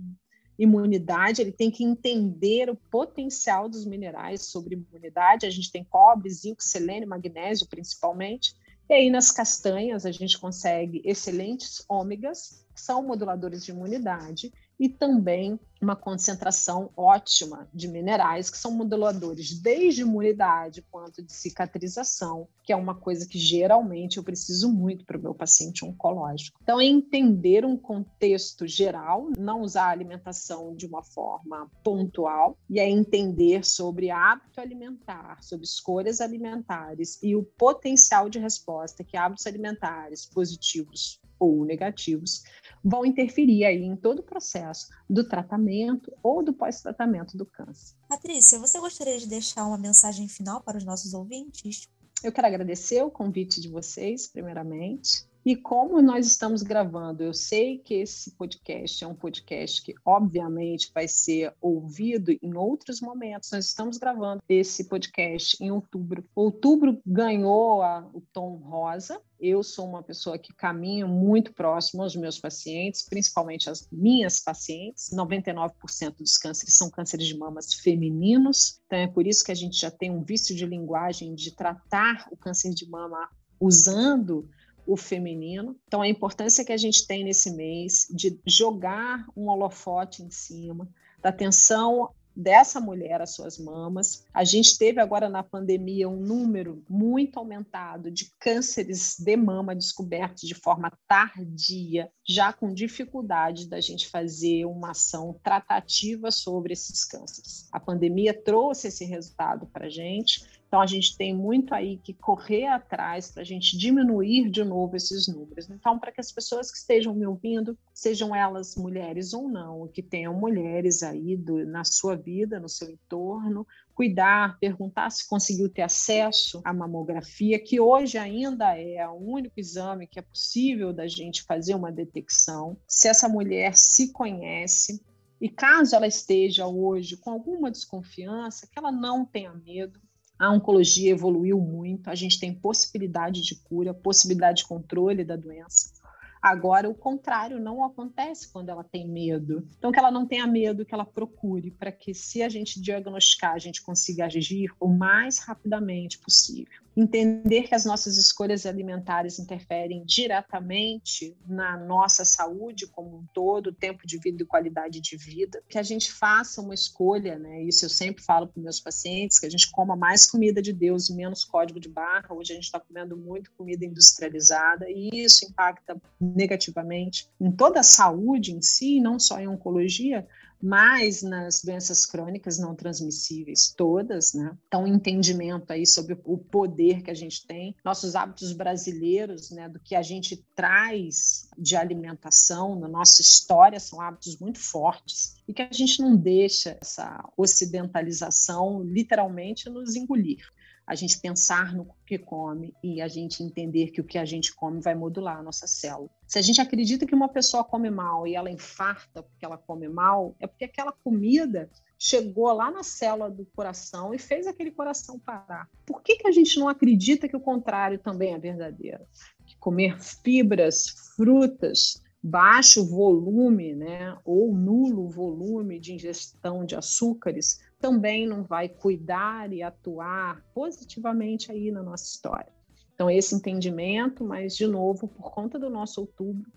imunidade, 0.57 1.41
ele 1.41 1.51
tem 1.51 1.71
que 1.71 1.83
entender 1.83 2.69
o 2.69 2.75
potencial 2.75 3.67
dos 3.67 3.85
minerais 3.85 4.43
sobre 4.43 4.75
imunidade. 4.75 5.45
A 5.45 5.49
gente 5.49 5.71
tem 5.71 5.83
cobre, 5.83 6.29
zinco, 6.29 6.63
selênio, 6.63 7.09
magnésio, 7.09 7.67
principalmente. 7.67 8.55
E 8.89 8.93
aí, 8.93 9.09
nas 9.09 9.31
castanhas, 9.31 10.05
a 10.05 10.11
gente 10.11 10.37
consegue 10.37 11.01
excelentes 11.03 11.83
ômegas, 11.87 12.65
que 12.75 12.81
são 12.81 13.01
moduladores 13.01 13.63
de 13.63 13.71
imunidade, 13.71 14.51
e 14.81 14.89
também 14.89 15.59
uma 15.79 15.95
concentração 15.95 16.89
ótima 16.97 17.69
de 17.71 17.87
minerais, 17.87 18.49
que 18.49 18.57
são 18.57 18.71
moduladores 18.71 19.59
desde 19.59 20.01
imunidade 20.01 20.83
quanto 20.89 21.21
de 21.23 21.31
cicatrização, 21.31 22.47
que 22.63 22.73
é 22.73 22.75
uma 22.75 22.95
coisa 22.95 23.27
que 23.27 23.37
geralmente 23.37 24.17
eu 24.17 24.23
preciso 24.23 24.71
muito 24.71 25.05
para 25.05 25.17
o 25.17 25.21
meu 25.21 25.35
paciente 25.35 25.85
oncológico. 25.85 26.59
Então, 26.63 26.79
é 26.79 26.85
entender 26.85 27.63
um 27.63 27.77
contexto 27.77 28.67
geral, 28.67 29.29
não 29.37 29.61
usar 29.61 29.85
a 29.85 29.91
alimentação 29.91 30.75
de 30.75 30.87
uma 30.87 31.03
forma 31.03 31.69
pontual, 31.83 32.57
e 32.67 32.79
é 32.79 32.89
entender 32.89 33.63
sobre 33.63 34.09
hábito 34.09 34.59
alimentar, 34.59 35.37
sobre 35.43 35.65
escolhas 35.65 36.21
alimentares 36.21 37.19
e 37.21 37.35
o 37.35 37.43
potencial 37.43 38.29
de 38.29 38.39
resposta 38.39 39.03
que 39.03 39.17
hábitos 39.17 39.45
alimentares 39.45 40.25
positivos 40.25 41.20
ou 41.41 41.65
negativos 41.65 42.43
vão 42.83 43.03
interferir 43.03 43.65
aí 43.65 43.83
em 43.83 43.95
todo 43.95 44.19
o 44.19 44.23
processo 44.23 44.89
do 45.09 45.27
tratamento 45.27 46.13
ou 46.21 46.43
do 46.43 46.53
pós-tratamento 46.53 47.35
do 47.35 47.45
câncer. 47.45 47.95
Patrícia, 48.07 48.59
você 48.59 48.79
gostaria 48.79 49.17
de 49.17 49.27
deixar 49.27 49.65
uma 49.65 49.77
mensagem 49.77 50.27
final 50.27 50.61
para 50.61 50.77
os 50.77 50.85
nossos 50.85 51.15
ouvintes? 51.15 51.89
Eu 52.23 52.31
quero 52.31 52.45
agradecer 52.45 53.01
o 53.01 53.09
convite 53.09 53.59
de 53.59 53.67
vocês, 53.67 54.27
primeiramente. 54.27 55.25
E 55.43 55.55
como 55.55 56.01
nós 56.03 56.27
estamos 56.27 56.61
gravando, 56.61 57.23
eu 57.23 57.33
sei 57.33 57.79
que 57.79 57.95
esse 57.95 58.29
podcast 58.31 59.03
é 59.03 59.07
um 59.07 59.15
podcast 59.15 59.81
que, 59.81 59.95
obviamente, 60.05 60.91
vai 60.93 61.07
ser 61.07 61.51
ouvido 61.59 62.31
em 62.31 62.55
outros 62.55 63.01
momentos. 63.01 63.49
Nós 63.51 63.65
estamos 63.65 63.97
gravando 63.97 64.43
esse 64.47 64.87
podcast 64.87 65.57
em 65.59 65.71
outubro. 65.71 66.23
Outubro 66.35 67.01
ganhou 67.03 67.81
a, 67.81 68.07
o 68.13 68.21
tom 68.21 68.57
rosa. 68.57 69.19
Eu 69.39 69.63
sou 69.63 69.87
uma 69.87 70.03
pessoa 70.03 70.37
que 70.37 70.53
caminho 70.53 71.07
muito 71.07 71.51
próximo 71.53 72.03
aos 72.03 72.15
meus 72.15 72.37
pacientes, 72.37 73.03
principalmente 73.09 73.67
as 73.67 73.87
minhas 73.91 74.39
pacientes. 74.39 75.09
99% 75.11 76.17
dos 76.17 76.37
cânceres 76.37 76.77
são 76.77 76.91
cânceres 76.91 77.25
de 77.25 77.35
mamas 77.35 77.73
femininos. 77.73 78.79
Então, 78.85 78.99
é 78.99 79.07
por 79.07 79.25
isso 79.25 79.43
que 79.43 79.51
a 79.51 79.55
gente 79.55 79.75
já 79.81 79.89
tem 79.89 80.11
um 80.11 80.23
vício 80.23 80.55
de 80.55 80.67
linguagem 80.67 81.33
de 81.33 81.55
tratar 81.55 82.27
o 82.31 82.37
câncer 82.37 82.75
de 82.75 82.87
mama 82.87 83.27
usando 83.59 84.47
o 84.91 84.97
feminino. 84.97 85.79
Então, 85.87 86.01
a 86.01 86.07
importância 86.07 86.65
que 86.65 86.73
a 86.73 86.77
gente 86.77 87.07
tem 87.07 87.23
nesse 87.23 87.51
mês 87.51 88.07
de 88.09 88.37
jogar 88.45 89.25
um 89.37 89.47
holofote 89.47 90.21
em 90.21 90.29
cima, 90.29 90.89
da 91.21 91.29
atenção 91.29 92.09
dessa 92.35 92.79
mulher 92.81 93.21
às 93.21 93.31
suas 93.31 93.57
mamas. 93.57 94.25
A 94.33 94.43
gente 94.43 94.77
teve 94.77 94.99
agora 94.99 95.29
na 95.29 95.43
pandemia 95.43 96.09
um 96.09 96.19
número 96.19 96.83
muito 96.89 97.37
aumentado 97.37 98.09
de 98.11 98.31
cânceres 98.39 99.17
de 99.19 99.35
mama 99.37 99.75
descobertos 99.75 100.47
de 100.47 100.55
forma 100.55 100.91
tardia, 101.07 102.09
já 102.27 102.51
com 102.51 102.73
dificuldade 102.73 103.69
da 103.69 103.79
gente 103.79 104.09
fazer 104.09 104.65
uma 104.65 104.91
ação 104.91 105.39
tratativa 105.43 106.31
sobre 106.31 106.73
esses 106.73 107.05
cânceres. 107.05 107.67
A 107.71 107.79
pandemia 107.79 108.33
trouxe 108.33 108.87
esse 108.87 109.05
resultado 109.05 109.67
para 109.67 109.85
a 109.85 109.89
gente 109.89 110.60
então, 110.71 110.79
a 110.79 110.87
gente 110.87 111.17
tem 111.17 111.35
muito 111.35 111.75
aí 111.75 111.97
que 111.97 112.13
correr 112.13 112.65
atrás 112.67 113.29
para 113.29 113.41
a 113.41 113.45
gente 113.45 113.77
diminuir 113.77 114.49
de 114.49 114.63
novo 114.63 114.95
esses 114.95 115.27
números. 115.27 115.69
Então, 115.69 115.99
para 115.99 116.13
que 116.13 116.21
as 116.21 116.31
pessoas 116.31 116.71
que 116.71 116.77
estejam 116.77 117.13
me 117.13 117.27
ouvindo, 117.27 117.77
sejam 117.93 118.33
elas 118.33 118.77
mulheres 118.77 119.33
ou 119.33 119.49
não, 119.49 119.89
que 119.89 120.01
tenham 120.01 120.33
mulheres 120.33 121.03
aí 121.03 121.35
do, 121.35 121.65
na 121.65 121.83
sua 121.83 122.15
vida, 122.15 122.57
no 122.57 122.69
seu 122.69 122.89
entorno, 122.89 123.67
cuidar, 123.93 124.57
perguntar 124.61 125.09
se 125.09 125.27
conseguiu 125.27 125.67
ter 125.67 125.81
acesso 125.81 126.61
à 126.63 126.73
mamografia, 126.73 127.61
que 127.61 127.77
hoje 127.77 128.17
ainda 128.17 128.73
é 128.73 129.05
o 129.05 129.15
único 129.15 129.59
exame 129.59 130.07
que 130.07 130.19
é 130.19 130.21
possível 130.21 130.93
da 130.93 131.05
gente 131.05 131.43
fazer 131.43 131.75
uma 131.75 131.91
detecção. 131.91 132.77
Se 132.87 133.09
essa 133.09 133.27
mulher 133.27 133.75
se 133.75 134.13
conhece, 134.13 135.03
e 135.41 135.49
caso 135.49 135.97
ela 135.97 136.07
esteja 136.07 136.65
hoje 136.65 137.17
com 137.17 137.29
alguma 137.29 137.69
desconfiança, 137.69 138.69
que 138.71 138.79
ela 138.79 138.89
não 138.89 139.25
tenha 139.25 139.53
medo, 139.53 139.99
a 140.41 140.51
oncologia 140.51 141.11
evoluiu 141.11 141.59
muito, 141.59 142.09
a 142.09 142.15
gente 142.15 142.39
tem 142.39 142.51
possibilidade 142.51 143.43
de 143.43 143.55
cura, 143.55 143.93
possibilidade 143.93 144.63
de 144.63 144.67
controle 144.67 145.23
da 145.23 145.35
doença. 145.35 145.93
Agora, 146.41 146.89
o 146.89 146.95
contrário 146.95 147.59
não 147.59 147.83
acontece 147.83 148.51
quando 148.51 148.69
ela 148.69 148.83
tem 148.83 149.07
medo. 149.07 149.67
Então, 149.77 149.91
que 149.91 149.99
ela 149.99 150.09
não 150.09 150.25
tenha 150.25 150.47
medo, 150.47 150.83
que 150.83 150.95
ela 150.95 151.05
procure, 151.05 151.69
para 151.69 151.91
que, 151.91 152.15
se 152.15 152.41
a 152.41 152.49
gente 152.49 152.81
diagnosticar, 152.81 153.53
a 153.53 153.59
gente 153.59 153.83
consiga 153.83 154.25
agir 154.25 154.73
o 154.79 154.87
mais 154.87 155.37
rapidamente 155.37 156.17
possível 156.17 156.81
entender 156.95 157.63
que 157.63 157.75
as 157.75 157.85
nossas 157.85 158.17
escolhas 158.17 158.65
alimentares 158.65 159.39
interferem 159.39 160.03
diretamente 160.05 161.35
na 161.47 161.77
nossa 161.77 162.25
saúde 162.25 162.87
como 162.87 163.19
um 163.19 163.25
todo, 163.33 163.71
tempo 163.71 164.05
de 164.05 164.17
vida 164.17 164.43
e 164.43 164.45
qualidade 164.45 164.99
de 164.99 165.15
vida, 165.15 165.63
que 165.69 165.77
a 165.77 165.83
gente 165.83 166.11
faça 166.11 166.61
uma 166.61 166.73
escolha, 166.73 167.39
né? 167.39 167.63
Isso 167.63 167.85
eu 167.85 167.89
sempre 167.89 168.23
falo 168.23 168.47
para 168.47 168.61
meus 168.61 168.79
pacientes, 168.79 169.39
que 169.39 169.45
a 169.45 169.49
gente 169.49 169.71
coma 169.71 169.95
mais 169.95 170.25
comida 170.25 170.61
de 170.61 170.73
Deus 170.73 171.09
e 171.09 171.15
menos 171.15 171.45
código 171.45 171.79
de 171.79 171.87
barra. 171.87 172.33
Hoje 172.33 172.51
a 172.51 172.55
gente 172.55 172.65
está 172.65 172.79
comendo 172.79 173.15
muito 173.15 173.51
comida 173.57 173.85
industrializada 173.85 174.89
e 174.89 175.09
isso 175.13 175.45
impacta 175.45 176.01
negativamente 176.19 177.29
em 177.39 177.51
toda 177.51 177.79
a 177.79 177.83
saúde 177.83 178.51
em 178.51 178.61
si, 178.61 178.99
não 178.99 179.17
só 179.17 179.39
em 179.39 179.47
oncologia, 179.47 180.27
mas 180.61 181.21
nas 181.21 181.61
doenças 181.63 182.05
crônicas 182.05 182.59
não 182.59 182.75
transmissíveis 182.75 183.73
todas, 183.75 184.33
né? 184.33 184.57
Então, 184.67 184.87
entendimento 184.87 185.71
aí 185.71 185.85
sobre 185.85 186.19
o 186.23 186.37
poder 186.37 187.01
que 187.01 187.11
a 187.11 187.15
gente 187.15 187.45
tem, 187.47 187.75
nossos 187.83 188.15
hábitos 188.15 188.53
brasileiros, 188.53 189.51
né, 189.51 189.67
do 189.67 189.79
que 189.79 189.95
a 189.95 190.01
gente 190.01 190.45
traz 190.55 191.49
de 191.57 191.75
alimentação 191.75 192.79
na 192.79 192.87
nossa 192.87 193.21
história 193.21 193.79
são 193.79 193.99
hábitos 193.99 194.37
muito 194.39 194.59
fortes 194.59 195.35
e 195.47 195.53
que 195.53 195.61
a 195.61 195.69
gente 195.71 196.01
não 196.01 196.15
deixa 196.15 196.77
essa 196.81 197.27
ocidentalização 197.35 198.83
literalmente 198.83 199.69
nos 199.69 199.95
engolir 199.95 200.45
a 200.91 200.95
gente 200.95 201.21
pensar 201.21 201.73
no 201.73 201.87
que 202.05 202.17
come 202.17 202.75
e 202.83 203.01
a 203.01 203.07
gente 203.07 203.41
entender 203.41 203.91
que 203.91 204.01
o 204.01 204.03
que 204.03 204.17
a 204.17 204.25
gente 204.25 204.53
come 204.53 204.81
vai 204.81 204.93
modular 204.93 205.37
a 205.37 205.41
nossa 205.41 205.65
célula. 205.65 206.09
Se 206.27 206.37
a 206.37 206.41
gente 206.41 206.59
acredita 206.59 207.05
que 207.05 207.15
uma 207.15 207.29
pessoa 207.29 207.63
come 207.63 207.89
mal 207.89 208.27
e 208.27 208.35
ela 208.35 208.51
infarta 208.51 209.23
porque 209.23 209.45
ela 209.45 209.57
come 209.57 209.87
mal, 209.87 210.35
é 210.37 210.45
porque 210.45 210.65
aquela 210.65 210.91
comida 210.91 211.69
chegou 211.97 212.51
lá 212.51 212.69
na 212.69 212.83
célula 212.83 213.31
do 213.31 213.45
coração 213.55 214.13
e 214.13 214.19
fez 214.19 214.45
aquele 214.45 214.69
coração 214.69 215.17
parar. 215.17 215.69
Por 215.85 216.01
que, 216.01 216.17
que 216.17 216.27
a 216.27 216.31
gente 216.33 216.59
não 216.59 216.67
acredita 216.67 217.25
que 217.25 217.37
o 217.37 217.41
contrário 217.41 217.97
também 217.97 218.33
é 218.33 218.37
verdadeiro? 218.37 219.05
Que 219.47 219.55
comer 219.59 219.97
fibras, 219.97 221.13
frutas, 221.15 222.03
baixo 222.21 222.85
volume, 222.85 223.73
né, 223.73 224.17
ou 224.25 224.53
nulo 224.53 225.07
volume 225.07 225.79
de 225.79 225.93
ingestão 225.93 226.65
de 226.65 226.75
açúcares 226.75 227.61
também 227.81 228.27
não 228.27 228.43
vai 228.43 228.69
cuidar 228.69 229.51
e 229.51 229.63
atuar 229.63 230.45
positivamente 230.53 231.51
aí 231.51 231.71
na 231.71 231.81
nossa 231.81 232.05
história. 232.05 232.53
Então, 232.93 233.09
esse 233.09 233.33
entendimento, 233.33 234.23
mas 234.23 234.55
de 234.55 234.67
novo, 234.67 235.07
por 235.07 235.31
conta 235.31 235.57
do 235.57 235.69
nosso 235.69 236.01
outubro, 236.01 236.49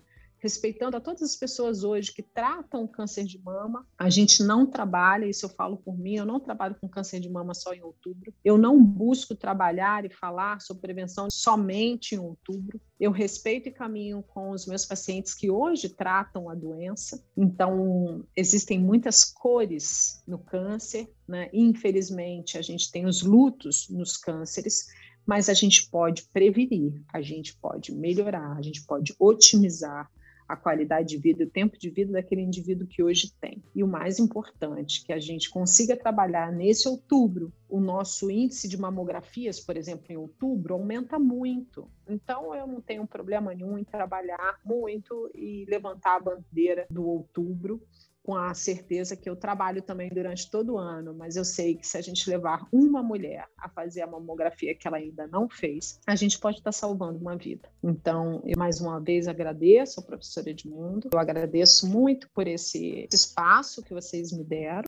respeitando 0.45 0.95
a 0.95 1.01
todas 1.01 1.23
as 1.23 1.35
pessoas 1.35 1.83
hoje 1.83 2.13
que 2.13 2.21
tratam 2.21 2.87
câncer 2.87 3.23
de 3.23 3.41
mama. 3.41 3.83
A 3.97 4.11
gente 4.11 4.43
não 4.43 4.67
trabalha, 4.67 5.25
isso 5.25 5.47
eu 5.47 5.49
falo 5.49 5.75
por 5.77 5.97
mim, 5.97 6.17
eu 6.17 6.25
não 6.25 6.39
trabalho 6.39 6.75
com 6.79 6.87
câncer 6.87 7.19
de 7.19 7.27
mama 7.27 7.55
só 7.55 7.73
em 7.73 7.81
outubro. 7.81 8.31
Eu 8.43 8.55
não 8.55 8.79
busco 8.79 9.33
trabalhar 9.33 10.05
e 10.05 10.09
falar 10.09 10.61
sobre 10.61 10.83
prevenção 10.83 11.31
somente 11.31 12.13
em 12.13 12.19
outubro. 12.19 12.79
Eu 12.99 13.09
respeito 13.09 13.69
e 13.69 13.71
caminho 13.71 14.21
com 14.21 14.51
os 14.51 14.67
meus 14.67 14.85
pacientes 14.85 15.33
que 15.33 15.49
hoje 15.49 15.89
tratam 15.89 16.47
a 16.47 16.53
doença. 16.53 17.25
Então, 17.35 18.23
existem 18.37 18.77
muitas 18.77 19.25
cores 19.25 20.21
no 20.27 20.37
câncer, 20.37 21.11
né? 21.27 21.49
Infelizmente, 21.51 22.55
a 22.55 22.61
gente 22.61 22.91
tem 22.91 23.07
os 23.07 23.23
lutos 23.23 23.89
nos 23.89 24.15
cânceres 24.15 24.85
mas 25.25 25.49
a 25.49 25.53
gente 25.53 25.89
pode 25.89 26.23
prevenir, 26.31 27.01
a 27.11 27.19
gente 27.21 27.55
pode 27.57 27.91
melhorar, 27.91 28.55
a 28.55 28.61
gente 28.61 28.85
pode 28.85 29.15
otimizar, 29.17 30.07
a 30.47 30.55
qualidade 30.55 31.09
de 31.09 31.17
vida, 31.17 31.43
o 31.43 31.49
tempo 31.49 31.77
de 31.77 31.89
vida 31.89 32.13
daquele 32.13 32.41
indivíduo 32.41 32.87
que 32.87 33.01
hoje 33.01 33.33
tem. 33.39 33.63
E 33.73 33.83
o 33.83 33.87
mais 33.87 34.19
importante, 34.19 35.03
que 35.03 35.11
a 35.11 35.19
gente 35.19 35.49
consiga 35.49 35.97
trabalhar 35.97 36.51
nesse 36.51 36.87
outubro, 36.87 37.51
o 37.67 37.79
nosso 37.79 38.29
índice 38.29 38.67
de 38.67 38.77
mamografias, 38.77 39.59
por 39.59 39.75
exemplo, 39.75 40.05
em 40.09 40.17
outubro, 40.17 40.75
aumenta 40.75 41.17
muito. 41.17 41.89
Então, 42.07 42.53
eu 42.53 42.67
não 42.67 42.79
tenho 42.79 43.07
problema 43.07 43.53
nenhum 43.53 43.77
em 43.77 43.83
trabalhar 43.83 44.59
muito 44.63 45.29
e 45.33 45.65
levantar 45.67 46.17
a 46.17 46.19
bandeira 46.19 46.85
do 46.89 47.05
outubro 47.05 47.81
com 48.25 48.35
a 48.35 48.55
certeza 48.55 49.15
que 49.15 49.29
eu 49.29 49.35
trabalho 49.35 49.83
também 49.83 50.09
durante 50.09 50.49
todo 50.49 50.73
o 50.73 50.77
ano, 50.79 51.13
mas 51.13 51.35
eu 51.35 51.45
sei 51.45 51.75
que 51.75 51.87
se 51.87 51.95
a 51.95 52.01
gente 52.01 52.27
levar 52.27 52.67
uma 52.71 53.03
mulher 53.03 53.47
a 53.55 53.69
fazer 53.69 54.01
a 54.01 54.07
mamografia 54.07 54.73
que 54.73 54.87
ela 54.87 54.97
ainda 54.97 55.27
não 55.27 55.47
fez, 55.47 55.99
a 56.07 56.15
gente 56.15 56.39
pode 56.39 56.57
estar 56.57 56.71
salvando 56.71 57.19
uma 57.19 57.37
vida. 57.37 57.69
Então, 57.83 58.41
eu 58.43 58.57
mais 58.57 58.81
uma 58.81 58.99
vez 58.99 59.27
agradeço 59.27 59.99
ao 59.99 60.05
professor 60.05 60.47
Edmundo, 60.47 61.09
eu 61.13 61.19
agradeço 61.19 61.87
muito 61.87 62.27
por 62.33 62.47
esse 62.47 63.07
espaço 63.13 63.83
que 63.83 63.93
vocês 63.93 64.31
me 64.31 64.43
deram. 64.43 64.85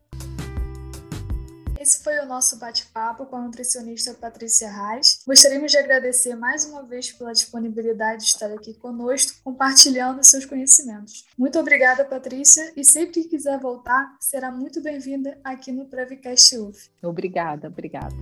Esse 1.88 2.04
foi 2.04 2.18
o 2.18 2.26
nosso 2.26 2.58
bate-papo 2.58 3.24
com 3.24 3.36
a 3.36 3.40
nutricionista 3.40 4.12
Patrícia 4.12 4.70
Reis. 4.70 5.20
Gostaríamos 5.26 5.72
de 5.72 5.78
agradecer 5.78 6.34
mais 6.34 6.66
uma 6.66 6.82
vez 6.82 7.10
pela 7.12 7.32
disponibilidade 7.32 8.24
de 8.24 8.28
estar 8.28 8.52
aqui 8.52 8.74
conosco, 8.74 9.40
compartilhando 9.42 10.22
seus 10.22 10.44
conhecimentos. 10.44 11.24
Muito 11.38 11.58
obrigada, 11.58 12.04
Patrícia, 12.04 12.74
e 12.76 12.84
sempre 12.84 13.22
que 13.22 13.30
quiser 13.30 13.58
voltar, 13.58 14.14
será 14.20 14.52
muito 14.52 14.82
bem-vinda 14.82 15.40
aqui 15.42 15.72
no 15.72 15.86
Prevcast 15.86 16.58
UF. 16.58 16.90
Obrigada, 17.02 17.68
obrigada. 17.68 18.14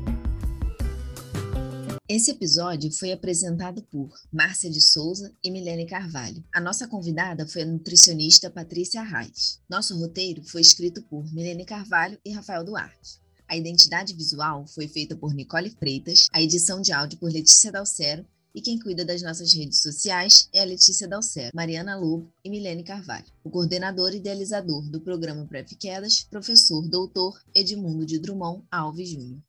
Esse 2.09 2.31
episódio 2.31 2.93
foi 2.93 3.11
apresentado 3.11 3.83
por 3.83 4.15
Márcia 4.33 4.71
de 4.71 4.81
Souza 4.81 5.35
e 5.43 5.51
Milene 5.51 5.87
Carvalho. 5.87 6.45
A 6.55 6.61
nossa 6.61 6.87
convidada 6.87 7.49
foi 7.49 7.63
a 7.63 7.67
nutricionista 7.67 8.49
Patrícia 8.49 9.03
Reis. 9.03 9.61
Nosso 9.69 9.99
roteiro 9.99 10.45
foi 10.45 10.61
escrito 10.61 11.03
por 11.03 11.25
Milene 11.35 11.65
Carvalho 11.65 12.17
e 12.25 12.31
Rafael 12.31 12.63
Duarte. 12.63 13.26
A 13.49 13.57
identidade 13.57 14.13
visual 14.13 14.67
foi 14.67 14.89
feita 14.89 15.15
por 15.15 15.33
Nicole 15.33 15.71
Freitas, 15.71 16.27
a 16.33 16.43
edição 16.43 16.81
de 16.81 16.93
áudio 16.93 17.19
por 17.19 17.31
Letícia 17.31 17.71
Dalcero 17.71 18.27
e 18.53 18.61
quem 18.61 18.79
cuida 18.79 19.05
das 19.05 19.23
nossas 19.23 19.53
redes 19.53 19.83
sociais 19.83 20.49
é 20.53 20.63
a 20.63 20.65
Letícia 20.65 21.07
Dalcero, 21.07 21.53
Mariana 21.55 21.95
Lobo 21.95 22.33
e 22.43 22.49
Milene 22.49 22.83
Carvalho. 22.83 23.27
O 23.45 23.51
coordenador 23.51 24.15
e 24.15 24.17
idealizador 24.17 24.83
do 24.91 25.01
programa 25.01 25.45
Pref 25.47 25.77
Quedas, 25.77 26.27
professor 26.29 26.89
doutor 26.89 27.39
Edmundo 27.55 28.07
de 28.07 28.19
Drummond 28.19 28.65
Alves 28.71 29.11
Júnior. 29.11 29.41